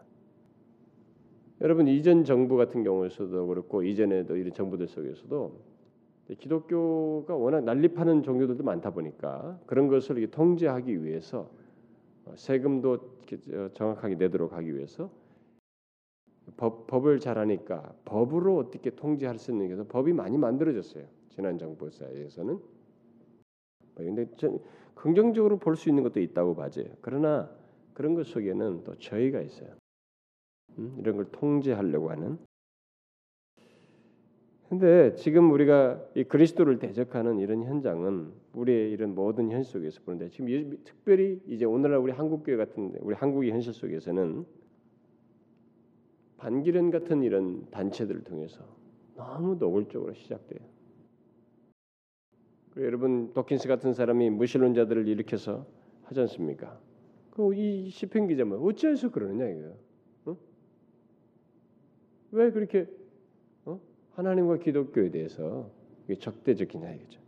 [1.62, 5.60] 여러분 이전 정부 같은 경우에서도 그렇고 이전에도 이런 정부들 속에서도
[6.40, 11.50] 기독교가 워낙 난립하는 종교들도 많다 보니까 그런 것을 통제하기 위해서
[12.36, 13.20] 세금도
[13.74, 15.10] 정확하게 내도록 하기 위해서
[16.58, 21.06] 법, 법을 잘하니까 법으로 어떻게 통제할 수 있는 게 법이 많이 만들어졌어요.
[21.30, 22.60] 지난 정부 사이에서는.
[23.96, 24.26] 그런데
[24.96, 26.88] 긍정적으로 볼 수 있는 것도 있다고 봐져요.
[27.02, 27.50] 그러나
[27.94, 29.70] 그런 것 속에는 또 저희가 있어요.
[30.78, 30.96] 음?
[30.98, 32.38] 이런 걸 통제하려고 하는.
[34.70, 40.78] 근데 지금 우리가 이 그리스도를 대적하는 이런 현장은 우리의 이런 모든 현실 속에서 보는데 지금
[40.84, 44.46] 특별히 이제 오늘날 우리 한국 교회 같은 우리 한국의 현실 속에서는
[46.38, 48.66] 반기련 같은 이런 단체들을 통해서
[49.16, 50.60] 너무 노골적으로 시작돼요.
[52.78, 55.66] 여러분 도킨스 같은 사람이 무신론자들을 일으켜서
[56.04, 56.80] 하지 않습니까?
[57.32, 59.78] 그 이 시편 기자면 뭐 어찌해서 그러느냐 이거예요.
[60.26, 60.38] 어?
[62.32, 62.88] 왜 그렇게
[63.66, 63.80] 어?
[64.16, 65.70] 하나님과 기독교에 대해서
[66.20, 67.19] 적대적이냐 이거죠.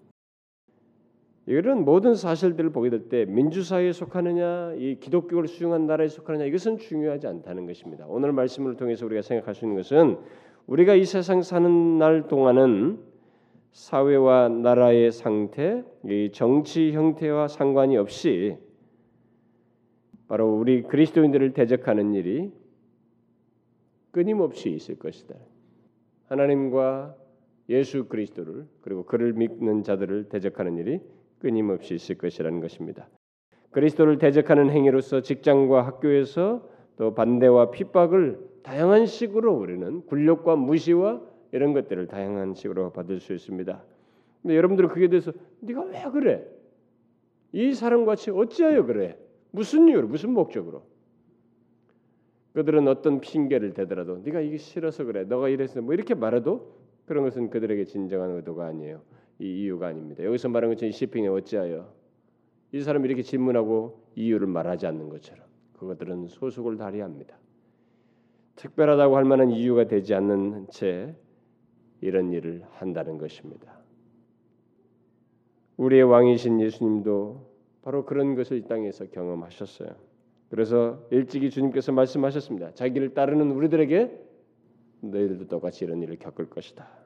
[1.48, 7.28] 이런 모든 사실들을 보게 될 때 민주사회에 속하느냐, 이 기독교를 수용한 나라에 속하느냐 이것은 중요하지
[7.28, 8.06] 않다는 것입니다.
[8.08, 10.18] 오늘 말씀을 통해서 우리가 생각할 수 있는 것은
[10.68, 13.00] 우리가 이 세상 사는 날 동안은
[13.72, 18.58] 사회와 나라의 상태, 이 정치 형태와 상관이 없이
[20.28, 22.52] 바로 우리 그리스도인들을 대적하는 일이
[24.12, 25.36] 끊임없이 있을 것이다.
[26.28, 27.16] 하나님과
[27.70, 31.00] 예수 그리스도를 그리고 그를 믿는 자들을 대적하는 일이
[31.42, 33.10] 끊임없이 있을 것이라는 것입니다.
[33.72, 42.08] 그리스도를 대적하는 행위로서 직장과 학교에서 또 반대와 핍박을 다양한 식으로 우리는 굴욕과 무시와 이런 것들을
[42.08, 43.84] 다양한 식으로 받을 수 있습니다.
[44.42, 46.48] 근데 여러분들은 그에 대해서 네가 왜 그래?
[47.54, 49.18] 이 사람과 같이 어찌하여 그래?
[49.52, 50.84] 무슨 이유로 무슨 목적으로?
[52.54, 55.24] 그들은 어떤 핑계를 대더라도 네가 이게 싫어서 그래.
[55.24, 56.76] 너가 이래서 뭐 이렇게 말해도
[57.06, 59.02] 그런 것은 그들에게 진정한 의도가 아니에요.
[59.42, 60.24] 이 이유가 아닙니다.
[60.24, 61.92] 여기서 말하는 것처럼 시핑에 어찌하여
[62.74, 67.36] 이 사람이 이렇게 질문하고 이유를 말하지 않는 것처럼 그것들은 소속을 다리합니다.
[68.56, 71.16] 특별하다고 할 만한 이유가 되지 않는 채
[72.02, 73.80] 이런 일을 한다는 것입니다.
[75.78, 77.50] 우리의 왕이신 예수님도
[77.82, 79.90] 바로 그런 것을 이 땅에서 경험하셨어요.
[80.50, 82.74] 그래서 일찍이 주님께서 말씀하셨습니다.
[82.76, 84.20] 자기를 따르는 우리들에게
[85.02, 87.01] 너희들도 똑같이 이런 일을 겪을 것이다.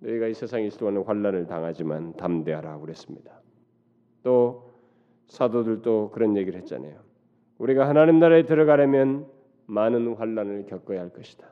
[0.00, 3.40] 너희가 이 세상에 있을 동안 환란을 당하지만 담대하라 그랬습니다.
[4.22, 4.70] 또
[5.26, 6.98] 사도들도 그런 얘기를 했잖아요.
[7.58, 9.26] 우리가 하나님 나라에 들어가려면
[9.66, 11.46] 많은 환란을 겪어야 할 것이다.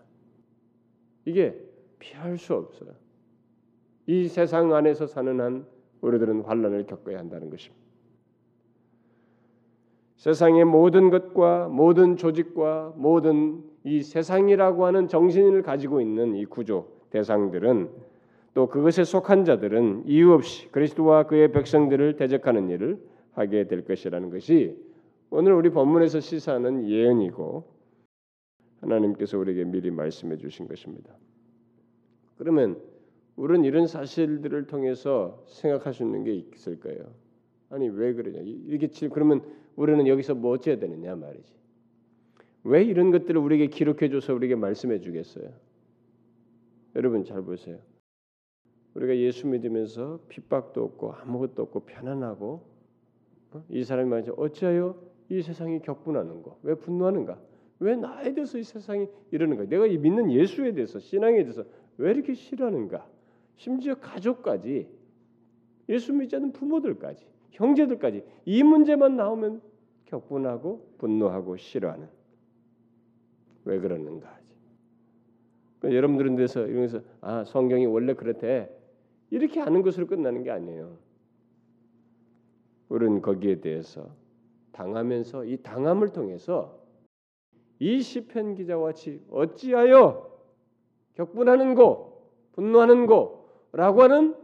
[1.25, 1.55] 이게
[1.99, 2.93] 피할 수 없어요.
[4.07, 5.67] 이 세상 안에서 사는 한
[6.01, 7.87] 우리들은 환란을 겪어야 한다는 것입니다.
[10.17, 17.91] 세상의 모든 것과 모든 조직과 모든 이 세상이라고 하는 정신을 가지고 있는 이 구조 대상들은
[18.59, 23.01] 또 그것에 속한 자들은 이유 없이 그리스도와 그의 백성들을 대적하는 일을
[23.31, 24.77] 하게 될 것이라는 것이
[25.31, 27.73] 오늘 우리 본문에서 시사하는 예언이고
[28.81, 31.15] 하나님께서 우리에게 미리 말씀해 주신 것입니다.
[32.37, 32.83] 그러면
[33.37, 37.15] 우리는 이런 사실들을 통해서 생각할 수 있는 게 있을 거예요.
[37.71, 38.41] 아니 왜 그러냐?
[38.41, 39.41] 이렇게 그러면
[39.77, 41.53] 우리는 여기서 뭐 어찌해야 되느냐 말이지.
[42.65, 45.49] 왜 이런 것들을 우리에게 기록해 줘서 우리에게 말씀해 주겠어요?
[46.97, 47.79] 여러분 잘 보세요.
[48.99, 52.63] 우리가 예수 믿으면서 핍박도 없고 아무것도 없고 편안하고
[53.53, 53.65] 어?
[53.69, 54.35] 이 사람이 말이죠.
[54.37, 54.97] 어찌하여
[55.29, 56.57] 이 세상이 격분하는가?
[56.65, 57.39] 왜 분노하는가?
[57.79, 59.65] 왜 나에 대해서 이 세상이 이러는가?
[59.67, 61.65] 내가 이 믿는 예수에 대해서 신앙에 대해서
[61.97, 63.07] 왜 이렇게 싫어하는가?
[63.57, 64.89] 심지어 가족까지
[65.89, 69.63] 예수 믿지 않는 부모들까지 형제들까지 이 문제만 나오면
[70.07, 72.09] 격분하고 분노하고 싫어하는
[73.65, 74.37] 왜 그러는가.
[75.79, 78.69] 그러니까 여러분들은 데서 이러면서 아 성경이 원래 그렇대
[79.31, 80.97] 이렇게 하는 것으로 끝나는 게 아니에요.
[82.89, 84.09] 우리는 거기에 대해서
[84.73, 86.79] 당하면서 이 당함을 통해서
[87.79, 90.29] 이 시편 기자와 같이 어찌하여
[91.15, 94.35] 격분하는 고 분노하는 고라고 하는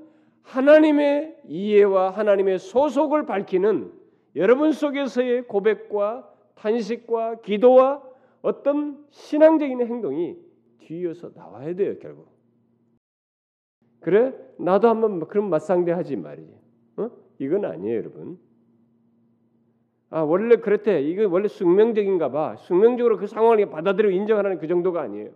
[0.43, 3.93] 하나님의 이해와 하나님의 소속을 밝히는
[4.37, 8.03] 여러분 속에서의 고백과 탄식과 기도와
[8.43, 10.37] 어떤 신앙적인 행동이
[10.81, 12.34] 뒤이어서 나와야 돼요 결국.
[14.05, 16.53] 그래 나도 한번 그런 맞상대하지 말이지.
[16.99, 17.11] 어?
[17.39, 18.39] 이건 아니에요 여러분.
[20.11, 21.01] 아 원래 그렇대.
[21.01, 22.55] 이거 원래 숙명적인가 봐.
[22.57, 25.31] 숙명적으로 그 상황을 받아들이고 인정하는 그 정도가 아니에요.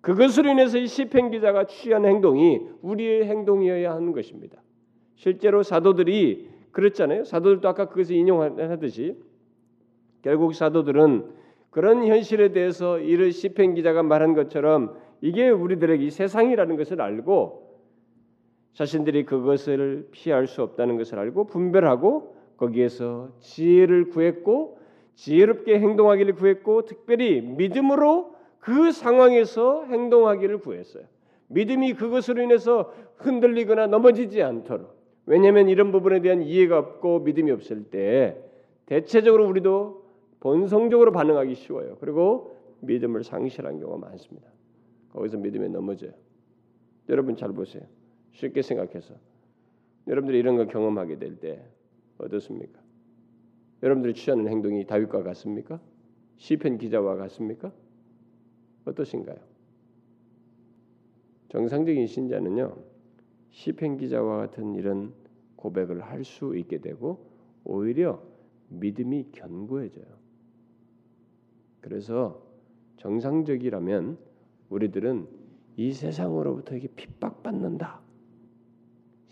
[0.00, 4.62] 그것으로 인해서 이 시편 기자가 취한 행동이 우리의 행동이어야 하는 것입니다.
[5.16, 7.24] 실제로 사도들이 그랬잖아요.
[7.24, 9.16] 사도들도 아까 그것을 인용하듯이
[10.22, 11.32] 결국 사도들은
[11.70, 17.63] 그런 현실에 대해서 이를 시편 기자가 말한 것처럼 이게 우리들에게 세상이라는 것을 알고
[18.74, 24.78] 자신들이 그것을 피할 수 없다는 것을 알고 분별하고 거기에서 지혜를 구했고
[25.14, 31.04] 지혜롭게 행동하기를 구했고 특별히 믿음으로 그 상황에서 행동하기를 구했어요.
[31.48, 34.94] 믿음이 그것으로 인해서 흔들리거나 넘어지지 않도록.
[35.26, 38.36] 왜냐하면 이런 부분에 대한 이해가 없고 믿음이 없을 때
[38.86, 40.04] 대체적으로 우리도
[40.40, 41.96] 본성적으로 반응하기 쉬워요.
[42.00, 44.48] 그리고 믿음을 상실한 경우가 많습니다.
[45.12, 46.12] 거기서 믿음에 넘어져요.
[47.08, 47.84] 여러분 잘 보세요.
[48.34, 49.14] 쉽게 생각해서
[50.06, 51.64] 여러분들이 이런 걸 경험하게 될 때
[52.18, 52.80] 어떻습니까?
[53.82, 55.80] 여러분들이 취하는 행동이 다윗과 같습니까?
[56.36, 57.72] 시편 기자와 같습니까?
[58.84, 59.36] 어떠신가요?
[61.48, 62.76] 정상적인 신자는요
[63.50, 65.12] 시편 기자와 같은 이런
[65.56, 67.30] 고백을 할 수 있게 되고
[67.64, 68.22] 오히려
[68.68, 70.06] 믿음이 견고해져요.
[71.80, 72.42] 그래서
[72.96, 74.18] 정상적이라면
[74.70, 75.28] 우리들은
[75.76, 78.03] 이 세상으로부터 이게 핍박받는다.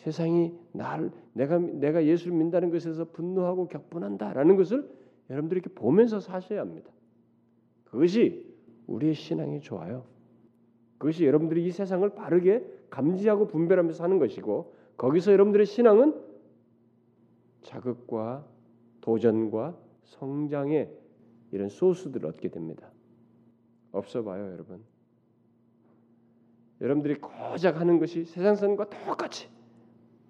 [0.03, 4.91] 세상이 나를 내가 내가 예수를 믿는다는 것에서 분노하고 격분한다라는 것을
[5.31, 6.91] 여러분들이 이렇게 보면서 사셔야 합니다.
[7.85, 8.53] 그것이
[8.89, 10.05] 우리의 신앙이 좋아요.
[10.99, 16.21] 그것이 여러분들이 이 세상을 바르게 감지하고 분별하면서 사는 것이고 거기서 여러분들의 신앙은
[17.63, 18.45] 자극과
[19.03, 20.91] 도전과 성장의
[21.53, 22.91] 이런 소스들을 얻게 됩니다.
[23.93, 24.83] 없어 봐요, 여러분.
[26.81, 29.49] 여러분들이 고작 하는 것이 세상 사는 것과 똑같이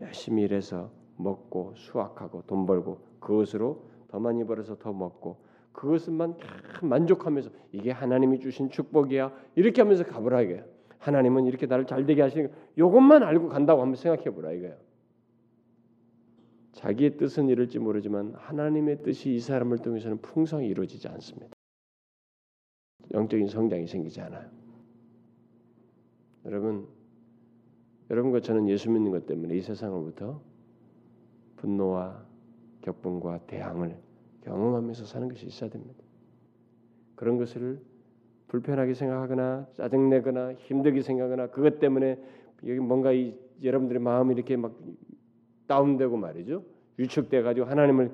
[0.03, 5.43] 열심히 일해서 먹고 수확하고 돈 벌고 그것으로 더 많이 벌어서 더 먹고
[5.73, 6.37] 그것만
[6.83, 10.65] 만족하면서 이게 하나님이 주신 축복이야 이렇게 하면서 가보라이거예요.
[10.99, 14.77] 하나님은 이렇게 나를 잘 되게 하시는 거 이것만 알고 간다고 한번 생각해 보라 이거예요.
[16.73, 21.55] 자기의 뜻은 이룰지 모르지만 하나님의 뜻이 이 사람을 통해서는 풍성히 이루어지지 않습니다.
[23.13, 24.49] 영적인 성장이 생기지 않아요.
[26.45, 26.89] 여러분,
[28.13, 30.43] 여러분과 저는 예수 믿는 것 때문에 이 세상으로부터
[31.57, 32.23] 분노와
[32.83, 33.97] 격분과 대항을
[34.43, 36.05] 경험하면서 사는 것이 있어야 됩니다.
[37.15, 37.81] 그런 것을
[38.49, 42.19] 불편하게 생각하거나 짜증내거나 힘들게 생각하거나 그것 때문에
[42.67, 44.77] 여기 뭔가 이 여러분들의 마음이 이렇게 막
[45.67, 46.65] 다운되고 말이죠.
[46.99, 48.13] 유축돼 가지고 하나님을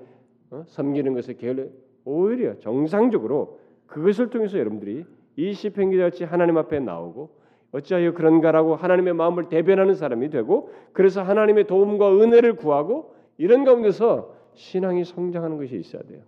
[0.51, 0.63] 어?
[0.69, 1.65] 섬기는 것에 게을러
[2.05, 5.05] 오히려 정상적으로 그것을 통해서 여러분들이
[5.37, 7.38] 이 시편 기자같이 하나님 앞에 나오고
[7.73, 15.05] 어찌하여 그런가라고 하나님의 마음을 대변하는 사람이 되고 그래서 하나님의 도움과 은혜를 구하고 이런 가운데서 신앙이
[15.05, 16.23] 성장하는 것이 있어야 돼요.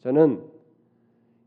[0.00, 0.42] 저는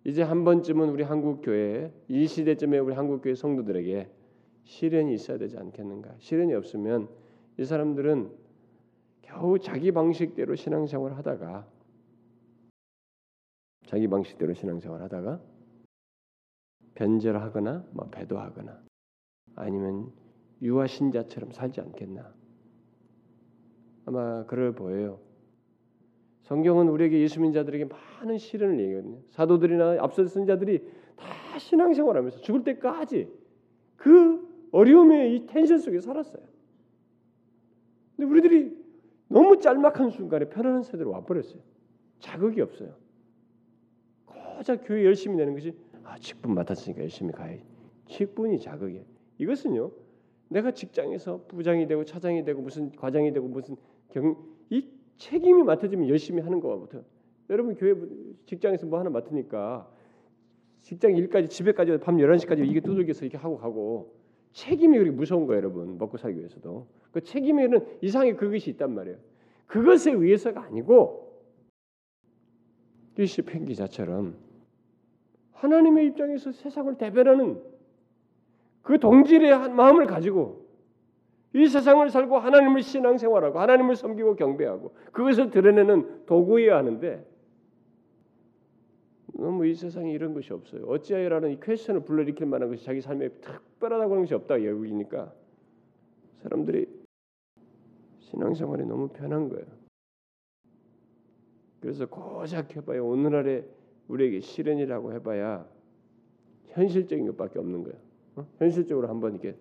[0.04, 4.10] 이제 한 번쯤은 우리 한국 교회 이 시대쯤에 우리 한국 교회 성도들에게
[4.64, 6.16] 시련이 있어야 되지 않겠는가?
[6.20, 7.08] 시련이 없으면
[7.58, 8.30] 이 사람들은
[9.22, 11.68] 겨우 자기 방식대로 신앙생활 하다가
[13.86, 15.40] 자기 방식대로 신앙생활 하다가
[16.96, 18.85] 변절하거나 뭐 배도하거나
[19.56, 20.12] 아니면
[20.62, 22.34] 유아 신 자처럼 살지 않겠나
[24.06, 25.20] 아마 그럴 보여요.
[26.44, 29.20] 성경은 우리에게 예수 믿는 자들에게 많은 시련을 얘기하거든요.
[29.32, 33.28] 사도들이나 앞서 쓴 자들이 다 신앙생활하면서 죽을 때까지
[33.96, 36.44] 그 어려움의 이 텐션 속에 살았어요.
[38.16, 38.78] 근데 우리들이
[39.28, 41.62] 너무 짤막한 순간에 편안한 세대로 와버렸어요.
[42.20, 42.96] 자극이 없어요.
[44.26, 47.64] 고작 교회 열심히 내는 것이 아 직분 맡았으니까 열심히 가야지.
[48.08, 49.15] 직분이 자극이에요.
[49.38, 49.92] 이것은요
[50.50, 53.76] 내가 직장에서 부장이 되고 차장이 되고 무슨 과장이 되고 무슨
[54.10, 54.36] 경,
[54.70, 57.04] 이 책임이 맡아지면 열심히 하는 거부터
[57.50, 57.96] 여러분 교회
[58.46, 59.90] 직장에서 뭐 하나 맡으니까
[60.82, 64.14] 직장 일까지 집에까지 밤 11시까지 이게 두들겨서 이렇게 하고 가고
[64.56, 65.98] 책임이 그렇게 무서운 거예요, 여러분.
[65.98, 66.88] 먹고 살기 위해서도.
[67.12, 69.18] 그 책임에는 이상의 그것이 있단 말이에요.
[69.68, 71.44] 그것에 의해서가 아니고
[73.18, 74.38] 리시 팽기자처럼
[75.54, 77.62] 하나님의 입장에서 세상을 대변하는
[78.86, 80.64] 그 동질의 마음을 가지고
[81.54, 87.26] 이 세상을 살고 하나님을 신앙생활하고 하나님을 섬기고 경배하고 그것을 드러내는 도구여야 하는데
[89.34, 90.86] 너무 이 세상에 이런 것이 없어요.
[90.86, 95.34] 어찌하여라는 이 퀘스천을 불러일으킬 만한 것이 자기 삶에 특별하다고 하는 것이 없다 여기니까
[96.44, 96.88] 사람들이
[98.20, 99.66] 신앙생활이 너무 편한 거예요.
[101.80, 103.66] 그래서 고작 해봐야 오늘날에
[104.10, 105.68] 우리에게 실현이라고 해봐야
[106.68, 108.05] 현실적인 것밖에 없는 거예요.
[108.36, 108.48] 어?
[108.58, 109.58] 현실적으로 한번 이렇게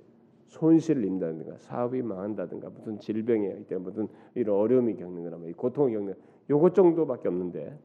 [0.49, 6.15] 손실을 입는다든가 사업이 망한다든가 무슨 질병에 이때 무슨 이런 어려움이 겪는 뭐 고통을 겪는
[6.51, 7.79] 요것 정도밖에 없는데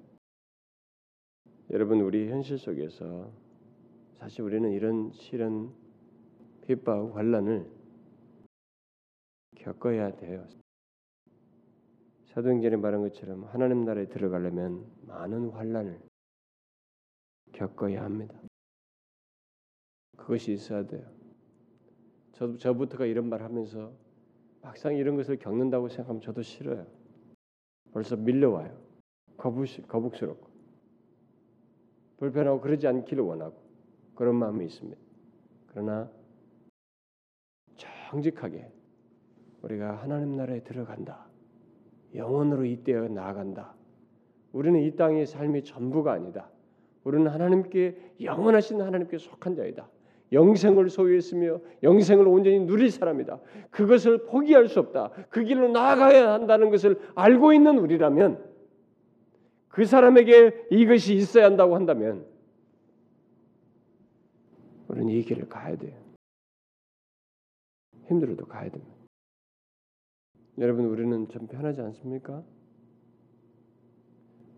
[1.71, 3.31] 여러분 우리 현실 속에서
[4.19, 5.71] 사실 우리는 이런 실현
[6.61, 7.69] 핍박 환란을
[9.55, 10.45] 겪어야 돼요.
[12.25, 15.99] 사도행전에 말한 것처럼 하나님 나라에 들어가려면 많은 환란을
[17.53, 18.39] 겪어야 합니다.
[20.19, 21.03] 그것이 있어야 돼요.
[22.33, 23.91] 저 저부터가 이런 말 하면서
[24.61, 26.85] 막상 이런 것을 겪는다고 생각하면 저도 싫어요.
[27.91, 28.77] 벌써 밀려와요.
[29.37, 30.49] 거북 거북스럽고.
[32.17, 33.55] 불편하고 그러지 않기를 원하고
[34.15, 34.99] 그런 마음이 있습니다.
[35.67, 36.11] 그러나
[37.77, 38.71] 정직하게
[39.61, 41.27] 우리가 하나님 나라에 들어간다.
[42.13, 43.75] 영원으로 이 때에 나아간다.
[44.51, 46.49] 우리는 이 땅의 삶이 전부가 아니다.
[47.03, 49.89] 우리는 하나님께 영원하신 하나님께 속한 자이다.
[50.31, 53.39] 영생을 소유했으며 영생을 온전히 누릴 사람이다.
[53.71, 55.11] 그것을 포기할 수 없다.
[55.29, 58.43] 그 길로 나아가야 한다는 것을 알고 있는 우리라면
[59.69, 62.25] 그 사람에게 이것이 있어야 한다고 한다면
[64.87, 65.97] 우리는 이 길을 가야 돼요.
[68.07, 68.99] 힘들어도 가야 됩니다.
[70.57, 72.43] 여러분 우리는 좀 편하지 않습니까?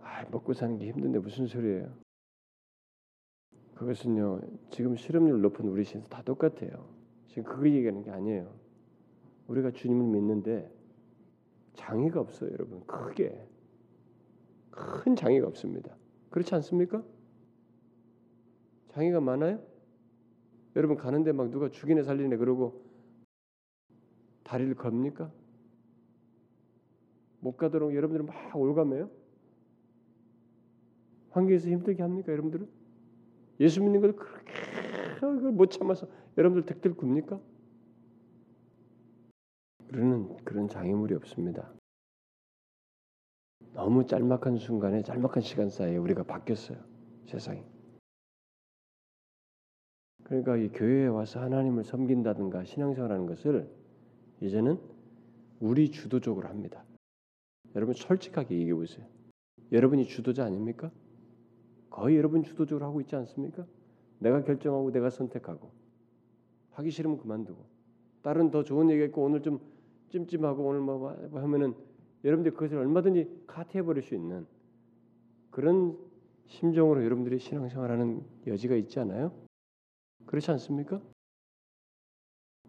[0.02, 1.94] 아, 먹고 사는 게 힘든데 무슨 소리예요?
[3.82, 6.88] 그것은요 지금 실업률 높은 우리 시에서 다 똑같아요.
[7.26, 8.54] 지금 그거 얘기하는 게 아니에요.
[9.48, 10.72] 우리가 주님을 믿는데
[11.74, 12.86] 장애가 없어요, 여러분.
[12.86, 13.44] 크게
[14.70, 15.96] 큰 장애가 없습니다.
[16.30, 17.04] 그렇지 않습니까?
[18.90, 19.60] 장애가 많아요?
[20.76, 22.86] 여러분 가는데 막 누가 죽이네 살리네 그러고
[24.44, 25.32] 다리를 겁니까?
[27.40, 29.10] 못 가도록 여러분들은 막 올가매요?
[31.32, 32.81] 환경에서 힘들게 합니까, 여러분들은?
[33.62, 34.52] 예수 믿는 걸 그렇게
[35.20, 37.40] 그걸 못 참아서 여러분들 득들 굽니까?
[39.90, 41.72] 우리는 그런 장애물이 없습니다.
[43.74, 46.80] 너무 짤막한 순간에 짤막한 시간 사이에 우리가 바뀌었어요.
[47.28, 47.64] 세상이.
[50.24, 53.70] 그러니까 이 교회에 와서 하나님을 섬긴다든가 신앙생활하는 것을
[54.42, 54.80] 이제는
[55.60, 56.84] 우리 주도적으로 합니다.
[57.76, 59.06] 여러분 솔직하게 얘기해 보세요.
[59.72, 60.92] 여러분이 주도자 아닙니까?
[61.92, 63.68] 거의 여러분 주도적으로 하고 있지 않습니까?
[64.20, 65.72] 내가 결정하고 내가 선택하고
[66.72, 67.66] 하기 싫으면 그만두고
[68.24, 69.60] 다른 더 좋은 얘기가 있고 오늘 좀
[70.10, 70.98] 찜찜하고 오늘 뭐,
[71.30, 71.76] 뭐 하면은
[72.24, 74.48] 여러분들이 그것을 얼마든지 카트해 버릴 수 있는
[75.50, 75.98] 그런
[76.48, 79.34] 심정으로 여러분들이 신앙생활하는 여지가 있지 않아요?
[80.26, 81.02] 그렇지 않습니까?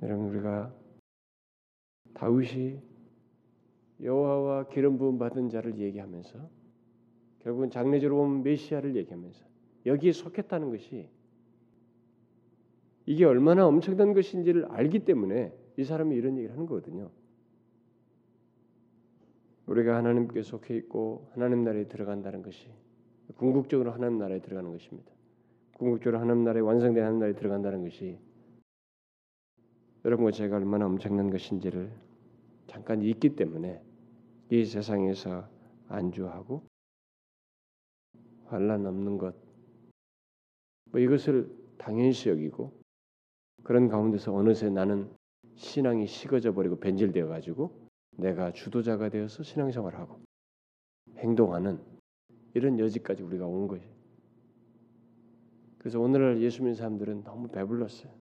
[0.03, 0.75] 여러분 우리가
[2.14, 2.81] 다윗이
[4.01, 6.62] 여호와와 기름 부음 받은 자를 얘기하면서
[7.43, 9.45] 결국은 장례제로 온 메시아를 얘기하면서
[9.86, 11.09] 여기에 속했다는 것이
[13.07, 17.11] 이게 얼마나 엄청난 것인지를 알기 때문에 이 사람이 이런 얘기를 하는 거거든요.
[19.66, 22.68] 우리가 하나님께 속해 있고 하나님 나라에 들어간다는 것이
[23.36, 25.11] 궁극적으로 하나님 나라에 들어가는 것입니다.
[25.78, 28.18] 궁극적으로 하나님 나라에 완성된 하나님 나라에 들어간다는 것이
[30.05, 31.93] 여러분과 제가 얼마나 엄청난 것인지를
[32.66, 33.80] 잠깐 잊기 때문에
[34.51, 35.49] 이 세상에서
[35.88, 36.72] 안주하고
[38.53, 39.35] 환란 없는 것,
[40.91, 42.81] 뭐 이것을 당연시 여기고
[43.63, 45.11] 그런 가운데서 어느새 나는
[45.55, 47.89] 신앙이 식어져 버리고 변질되어 가지고
[48.19, 50.21] 내가 주도자가 되어서 신앙생활하고
[51.17, 51.81] 행동하는
[52.55, 53.87] 이런 여지까지 우리가 온 것이.
[55.79, 58.13] 그래서 오늘날 예수 믿는 사람들은 너무 배불렀어요.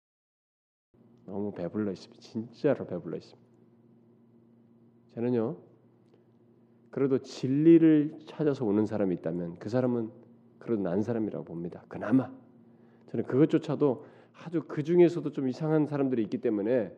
[1.25, 2.21] 너무 배불러 있습니다.
[2.21, 3.49] 진짜로 배불러 있습니다.
[5.13, 5.57] 저는요.
[6.89, 10.20] 그래도 진리를 찾아서 오는 사람이 있다면 그 사람은
[10.61, 11.83] 그래도 난 사람이라고 봅니다.
[11.87, 12.31] 그나마
[13.09, 14.05] 저는 그것조차도
[14.43, 16.91] 아주 그 중에서도 좀 이상한 사람들이 있기 때문에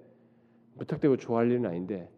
[0.76, 2.10] 무턱대고 좋아할 일은 아닌데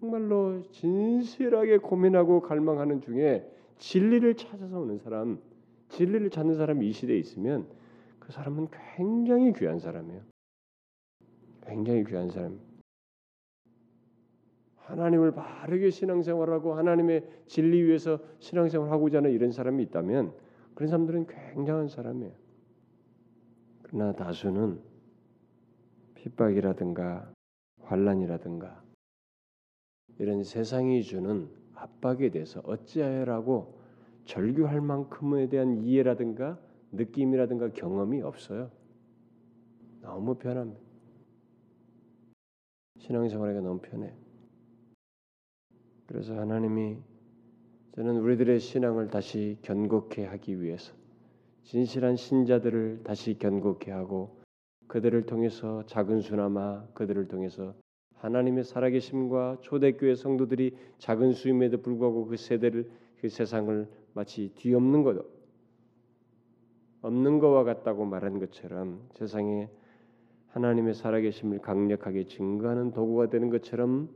[0.00, 3.46] 정말로 진실하게 고민하고 갈망하는 중에
[3.78, 5.38] 진리를 찾아서 오는 사람,
[5.88, 7.66] 진리를 찾는 사람이 이 시대에 있으면
[8.18, 10.22] 그 사람은 굉장히 귀한 사람이에요.
[11.66, 12.58] 굉장히 귀한 사람.
[14.76, 20.32] 하나님을 바르게 신앙생활하고 하나님의 진리 위해서 신앙생활하고자 하는 이런 사람이 있다면
[20.80, 22.32] 그런 사람들은 굉장한 사람이에요.
[23.82, 24.80] 그러나 다수는
[26.14, 27.34] 핍박이라든가
[27.82, 28.82] 환란이라든가
[30.18, 33.78] 이런 세상이 주는 압박에 대해서 어찌하여라고
[34.24, 36.58] 절규할 만큼에 대한 이해라든가
[36.92, 38.70] 느낌이라든가 경험이 없어요.
[40.00, 40.80] 너무 편합니다.
[43.00, 44.14] 신앙생활하기가 너무 편해.
[46.06, 46.96] 그래서 하나님이
[48.00, 50.94] 저는 우리들의 신앙을 다시 견고케 하기 위해서
[51.64, 54.40] 진실한 신자들을 다시 견고케 하고
[54.86, 57.74] 그들을 통해서 작은 수나마 그들을 통해서
[58.14, 62.90] 하나님의 살아계심과 초대교회 성도들이 작은 수임에도 불구하고 그 세대를
[63.20, 65.22] 그 세상을 마치 뒤엎는 것
[67.02, 69.68] 없는 것과 같다고 말한 것처럼 세상에
[70.52, 74.08] 하나님의 살아계심을 강력하게 증거하는 도구가 되는 것처럼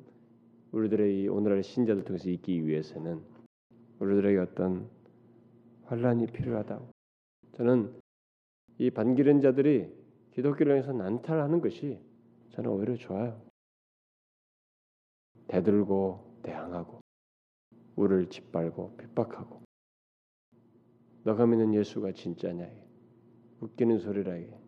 [0.72, 3.33] 우리들의 이 오늘날 신자들 통해서 있기 위해서는
[4.04, 4.88] 우리들에게 어떤
[5.84, 6.90] 환란이 필요하다고
[7.56, 8.00] 저는
[8.78, 9.88] 이 반기른 자들이
[10.32, 11.98] 기독교를 해서 난탈하는 것이
[12.50, 13.40] 저는 오히려 좋아요.
[15.48, 17.00] 대들고 대항하고
[17.96, 19.60] 우를 짓밟고 핍박하고
[21.22, 22.68] 너가 믿는 예수가 진짜냐
[23.60, 24.58] 웃기는 소리라 이게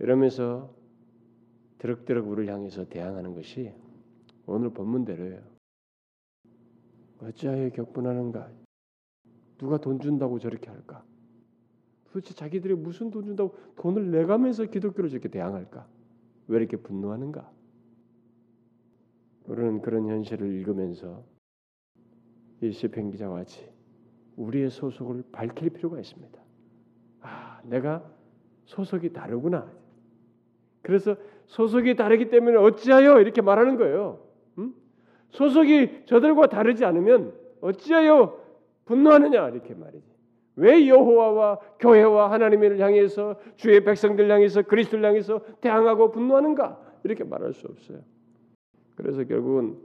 [0.00, 0.74] 이러면서
[1.78, 3.72] 드럭드럭 우를 향해서 대항하는 것이
[4.46, 5.53] 오늘 본문대로예요.
[7.20, 8.50] 어찌하여 격분하는가?
[9.58, 11.04] 누가 돈 준다고 저렇게 할까?
[12.06, 15.86] 도대체 자기들이 무슨 돈 준다고 돈을 내가면서 기독교를 저렇게 대항할까?
[16.48, 17.50] 왜 이렇게 분노하는가?
[19.46, 21.24] 우리는 그런 현실을 읽으면서
[22.60, 23.68] 이 시편 기자와 같이
[24.36, 26.40] 우리의 소속을 밝힐 필요가 있습니다.
[27.20, 28.10] 아, 내가
[28.64, 29.70] 소속이 다르구나.
[30.82, 34.23] 그래서 소속이 다르기 때문에 어찌하여 이렇게 말하는 거예요.
[35.34, 35.36] 음?
[35.36, 38.40] 소속이 저들과 다르지 않으면 어찌하여
[38.84, 40.14] 분노하느냐 이렇게 말이지.
[40.56, 47.66] 왜 여호와와 교회와 하나님을 향해서 주의 백성들 향해서 그리스도를 향해서 대항하고 분노하는가 이렇게 말할 수
[47.66, 48.00] 없어요.
[48.94, 49.76] 그래서 결국은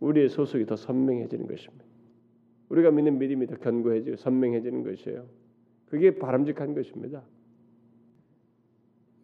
[0.00, 1.84] 우리의 소속이 더 선명해지는 것입니다.
[2.68, 5.24] 우리가 믿는 믿음이 더 견고해지고 선명해지는 것이에요.
[5.88, 7.22] 그게 바람직한 것입니다.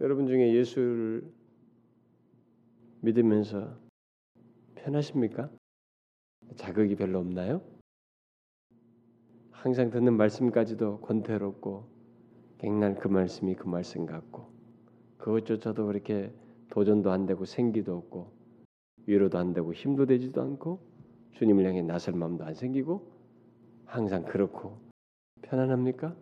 [0.01, 1.25] 여러분 중에 예수를
[3.01, 3.82] 믿으면서
[4.83, 5.49] 편하십니까?
[6.57, 7.63] 자극이 별로 없나요?
[9.51, 11.87] 항상 듣는 말씀까지도 권태롭고
[12.59, 14.53] 갱날 그 말씀이 그 말씀 같고
[15.19, 16.35] 그것조차도 그렇게
[16.71, 18.33] 도전도 안 되고 생기도 없고
[19.07, 20.81] 위로도 안 되고 힘도 되지도 않고
[21.33, 23.09] 주님을 향해 나설 마음도 안 생기고
[23.85, 24.81] 항상 그렇고
[25.43, 26.17] 편안합니까?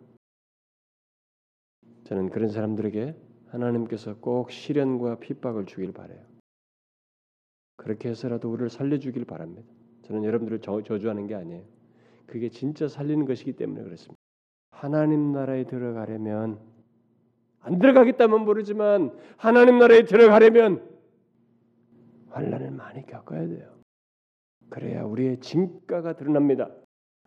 [2.03, 3.15] 저는 그런 사람들에게
[3.47, 6.30] 하나님께서 꼭 시련과 핍박을 주길 바래요.
[7.81, 9.67] 그렇게 해서라도 우리를 살려주길 바랍니다.
[10.03, 11.63] 저는 여러분들을 저주하는 게 아니에요.
[12.27, 14.15] 그게 진짜 살리는 것이기 때문에 그렇습니다.
[14.69, 16.59] 하나님 나라에 들어가려면
[17.59, 20.87] 안 들어가겠다면 모르지만 하나님 나라에 들어가려면
[22.29, 23.73] 환란을 많이 겪어야 돼요.
[24.69, 26.69] 그래야 우리의 진가가 드러납니다.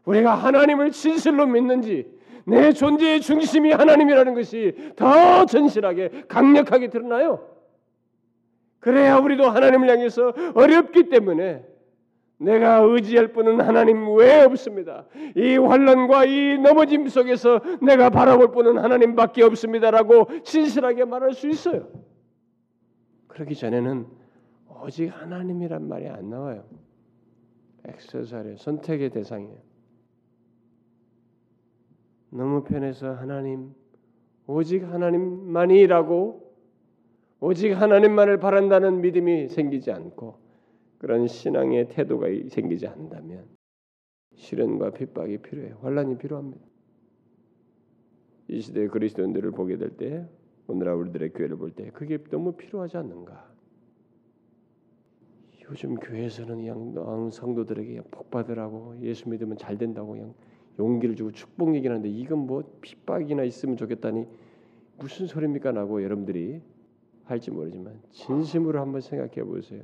[0.05, 2.07] 우리가 하나님을 진실로 믿는지
[2.47, 7.54] 내 존재의 중심이 하나님이라는 것이 더 진실하게 강력하게 드러나요.
[8.85, 11.65] 그래야 우리도 하나님을 향해서 어렵기 때문에
[12.37, 15.07] 내가 의지할 분은 하나님 외에 없습니다.
[15.35, 21.89] 이 환란과 이 넘어짐 속에서 내가 바라볼 분은 하나님밖에 없습니다라고 진실하게 말할 수 있어요.
[23.29, 24.07] 그러기 전에는
[24.83, 26.65] 오직 하나님이란 말이 안 나와요.
[27.89, 29.57] 액세서리 선택의 대상이에요.
[32.29, 33.73] 너무 편해서 하나님
[34.47, 36.44] 오직 하나님만이라고
[37.45, 40.39] 오직 하나님만을 바란다는 믿음이 생기지 않고
[40.97, 43.45] 그런 신앙의 태도가 생기지 않는다면
[44.35, 45.77] 시련과 핍박이 필요해요.
[45.83, 46.65] 환란이 필요합니다.
[48.49, 50.27] 이 시대의 그리스도인들을 보게 될 때,
[50.67, 53.53] 오늘날 우리들의 교회를 볼 때 그게 너무 필요하지 않는가?
[55.69, 60.33] 요즘 교회에서는 그냥 성도들에게 복 받으라고 예수 믿으면 잘 된다고 그냥
[60.79, 64.27] 용기를 주고 축복 얘기하는데 이건 뭐 핍박이나 있으면 좋겠다니
[64.97, 65.73] 무슨 소리입니까?
[65.73, 66.63] 라고 여러분들이
[67.25, 69.83] 할지 모르지만 진심으로 한번 생각해 보세요.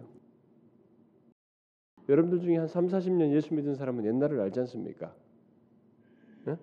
[2.09, 5.15] 여러분들 중에 한 3, 40년 예수 믿은 사람은 옛날을 알지 않습니까?
[6.45, 6.57] 네?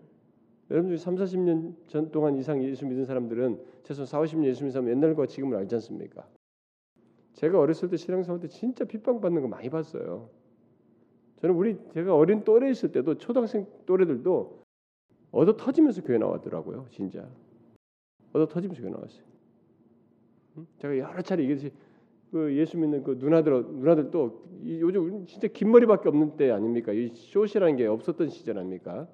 [0.70, 4.72] 여러분 중에 3, 40년 전 동안 이상 예수 믿은 사람들은 최소 4, 50년 예수 믿은
[4.72, 6.28] 사람은 옛날과 지금을 알지 않습니까?
[7.34, 10.30] 제가 어렸을 때 신앙생활 때 진짜 핍박받는 거 많이 봤어요.
[11.42, 14.64] 저는 우리 제가 어린 또래 있을 때도 초등학생 또래들도
[15.32, 16.88] 얻어 터지면서 교회 나왔더라고요.
[16.90, 17.30] 진짜
[18.34, 19.37] 얻어 터지면서 교회 나왔어요.
[20.80, 21.74] 제가 여러 차례 얘기했듯이
[22.32, 26.92] 그 예수 믿는 그 누나들 누나들도 요즘 진짜 긴 머리밖에 없는 때 아닙니까?
[26.92, 29.08] 이 숏이라는 게 없었던 시절 아닙니까?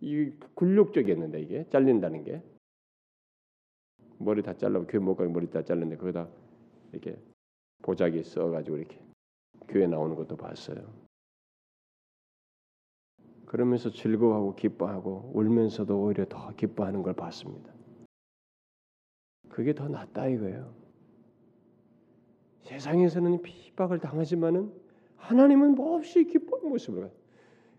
[0.00, 2.42] 이 굴욕적이었는데 이게 잘린다는 게
[4.18, 6.28] 머리 다 잘라고 교회 못 가게 머리 다 잘랐는데 거기다
[6.92, 7.18] 이렇게
[7.82, 8.98] 보자기 써가지고 이렇게
[9.68, 11.04] 교회 나오는 것도 봤어요.
[13.44, 17.73] 그러면서 즐거워하고 기뻐하고 울면서도 오히려 더 기뻐하는 걸 봤습니다.
[19.54, 20.74] 그게 더 낫다 이거예요.
[22.64, 24.72] 세상에서는 핍박을 당하지만은
[25.16, 27.08] 하나님은 몹시 기쁜 모습을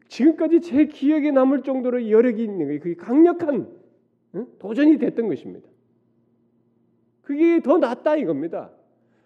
[0.08, 2.80] 지금까지 제 기억에 남을 정도로 여력이 있는 거예요.
[2.80, 3.70] 그게 강력한
[4.58, 5.68] 도전이 됐던 것입니다.
[7.24, 8.72] 그게 더 낫다 이겁니다.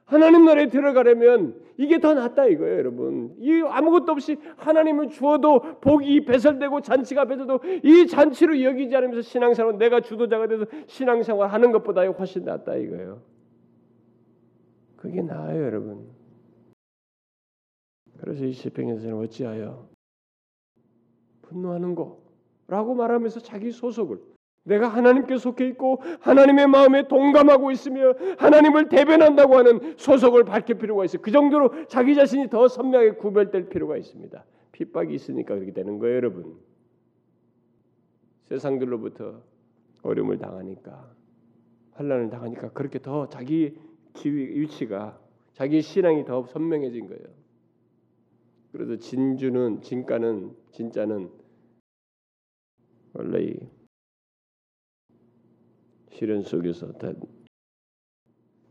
[0.09, 3.35] 하나님 나라에 들어가려면 이게 더 낫다 이거예요, 여러분.
[3.37, 10.01] 이 아무것도 없이 하나님을 주어도 복이 배설되고 잔치가 배설도 이 잔치로 여기지 않으면서 신앙생활 내가
[10.01, 13.21] 주도자가 돼서 신앙생활 하는 것보다 훨씬 낫다 이거예요.
[14.95, 16.09] 그게 나아요, 여러분.
[18.19, 19.87] 그래서 이 시편에서는 어찌하여
[21.43, 24.17] 분노하는 거라고 말하면서 자기 소속을
[24.63, 31.21] 내가 하나님께 속해 있고 하나님의 마음에 동감하고 있으며 하나님을 대변한다고 하는 소속을 밝힐 필요가 있어요.
[31.21, 34.45] 그 정도로 자기 자신이 더 선명하게 구별될 필요가 있습니다.
[34.71, 36.57] 핍박이 있으니까 그렇게 되는 거예요, 여러분.
[38.49, 39.41] 세상들로부터
[40.01, 41.13] 어려움을 당하니까
[41.93, 43.77] 환란을 당하니까 그렇게 더 자기
[44.13, 45.19] 기위 위치가
[45.53, 47.23] 자기 신앙이 더 선명해진 거예요.
[48.71, 51.29] 그래서 진주는 진가는 진짜는
[53.13, 53.78] 원래 이
[56.19, 57.13] 시련 속에서 다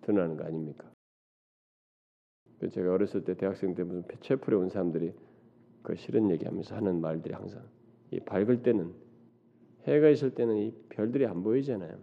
[0.03, 0.93] 드러나는 거 아닙니까?
[2.59, 5.15] 그 제가 어렸을 때 대학생 때 무슨 체풀에 온 사람들이
[5.83, 7.67] 그 시련 얘기하면서 하는 말들이 항상
[8.11, 8.95] 이 밝을 때는
[9.85, 11.99] 해가 있을 때는 이 별들이 안 보이잖아요.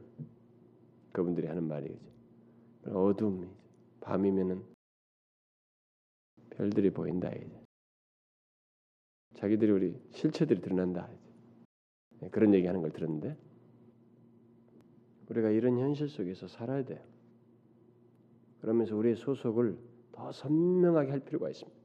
[1.11, 1.99] 그분들이 하는 말이죠.
[2.87, 3.47] 어둠,
[4.01, 4.63] 밤이면은
[6.49, 7.61] 별들이 보인다 이제.
[9.35, 11.07] 자기들이 우리 실체들이 드러난다.
[12.21, 13.44] 네, 그런 얘기하는 걸 들었는데
[15.29, 16.99] 우리가 이런 현실 속에서 살아야 돼요.
[18.61, 19.77] 그러면서 우리의 소속을
[20.11, 21.77] 더 선명하게 할 필요가 있습니다.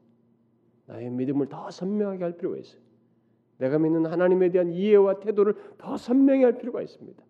[0.86, 2.80] 나의 믿음을 더 선명하게 할 필요가 있어요.
[3.58, 7.22] 내가 믿는 하나님에 대한 이해와 태도를 더 선명히 할 필요가 있습니다.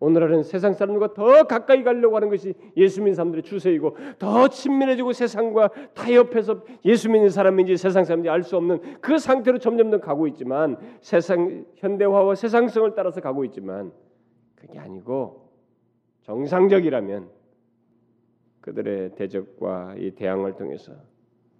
[0.00, 5.68] 오늘날은 세상 사람들과 더 가까이 가려고 하는 것이 예수 믿는 사람들의 추세이고 더 친밀해지고 세상과
[5.94, 10.76] 타협해서 예수 믿는 사람인지 세상 사람인지 알 수 없는 그 상태로 점점 더 가고 있지만
[11.00, 13.92] 세상 현대화와 세상성을 따라서 가고 있지만
[14.62, 15.48] 그게 아니고
[16.22, 17.28] 정상적이라면
[18.60, 20.94] 그들의 대적과 이 대항을 통해서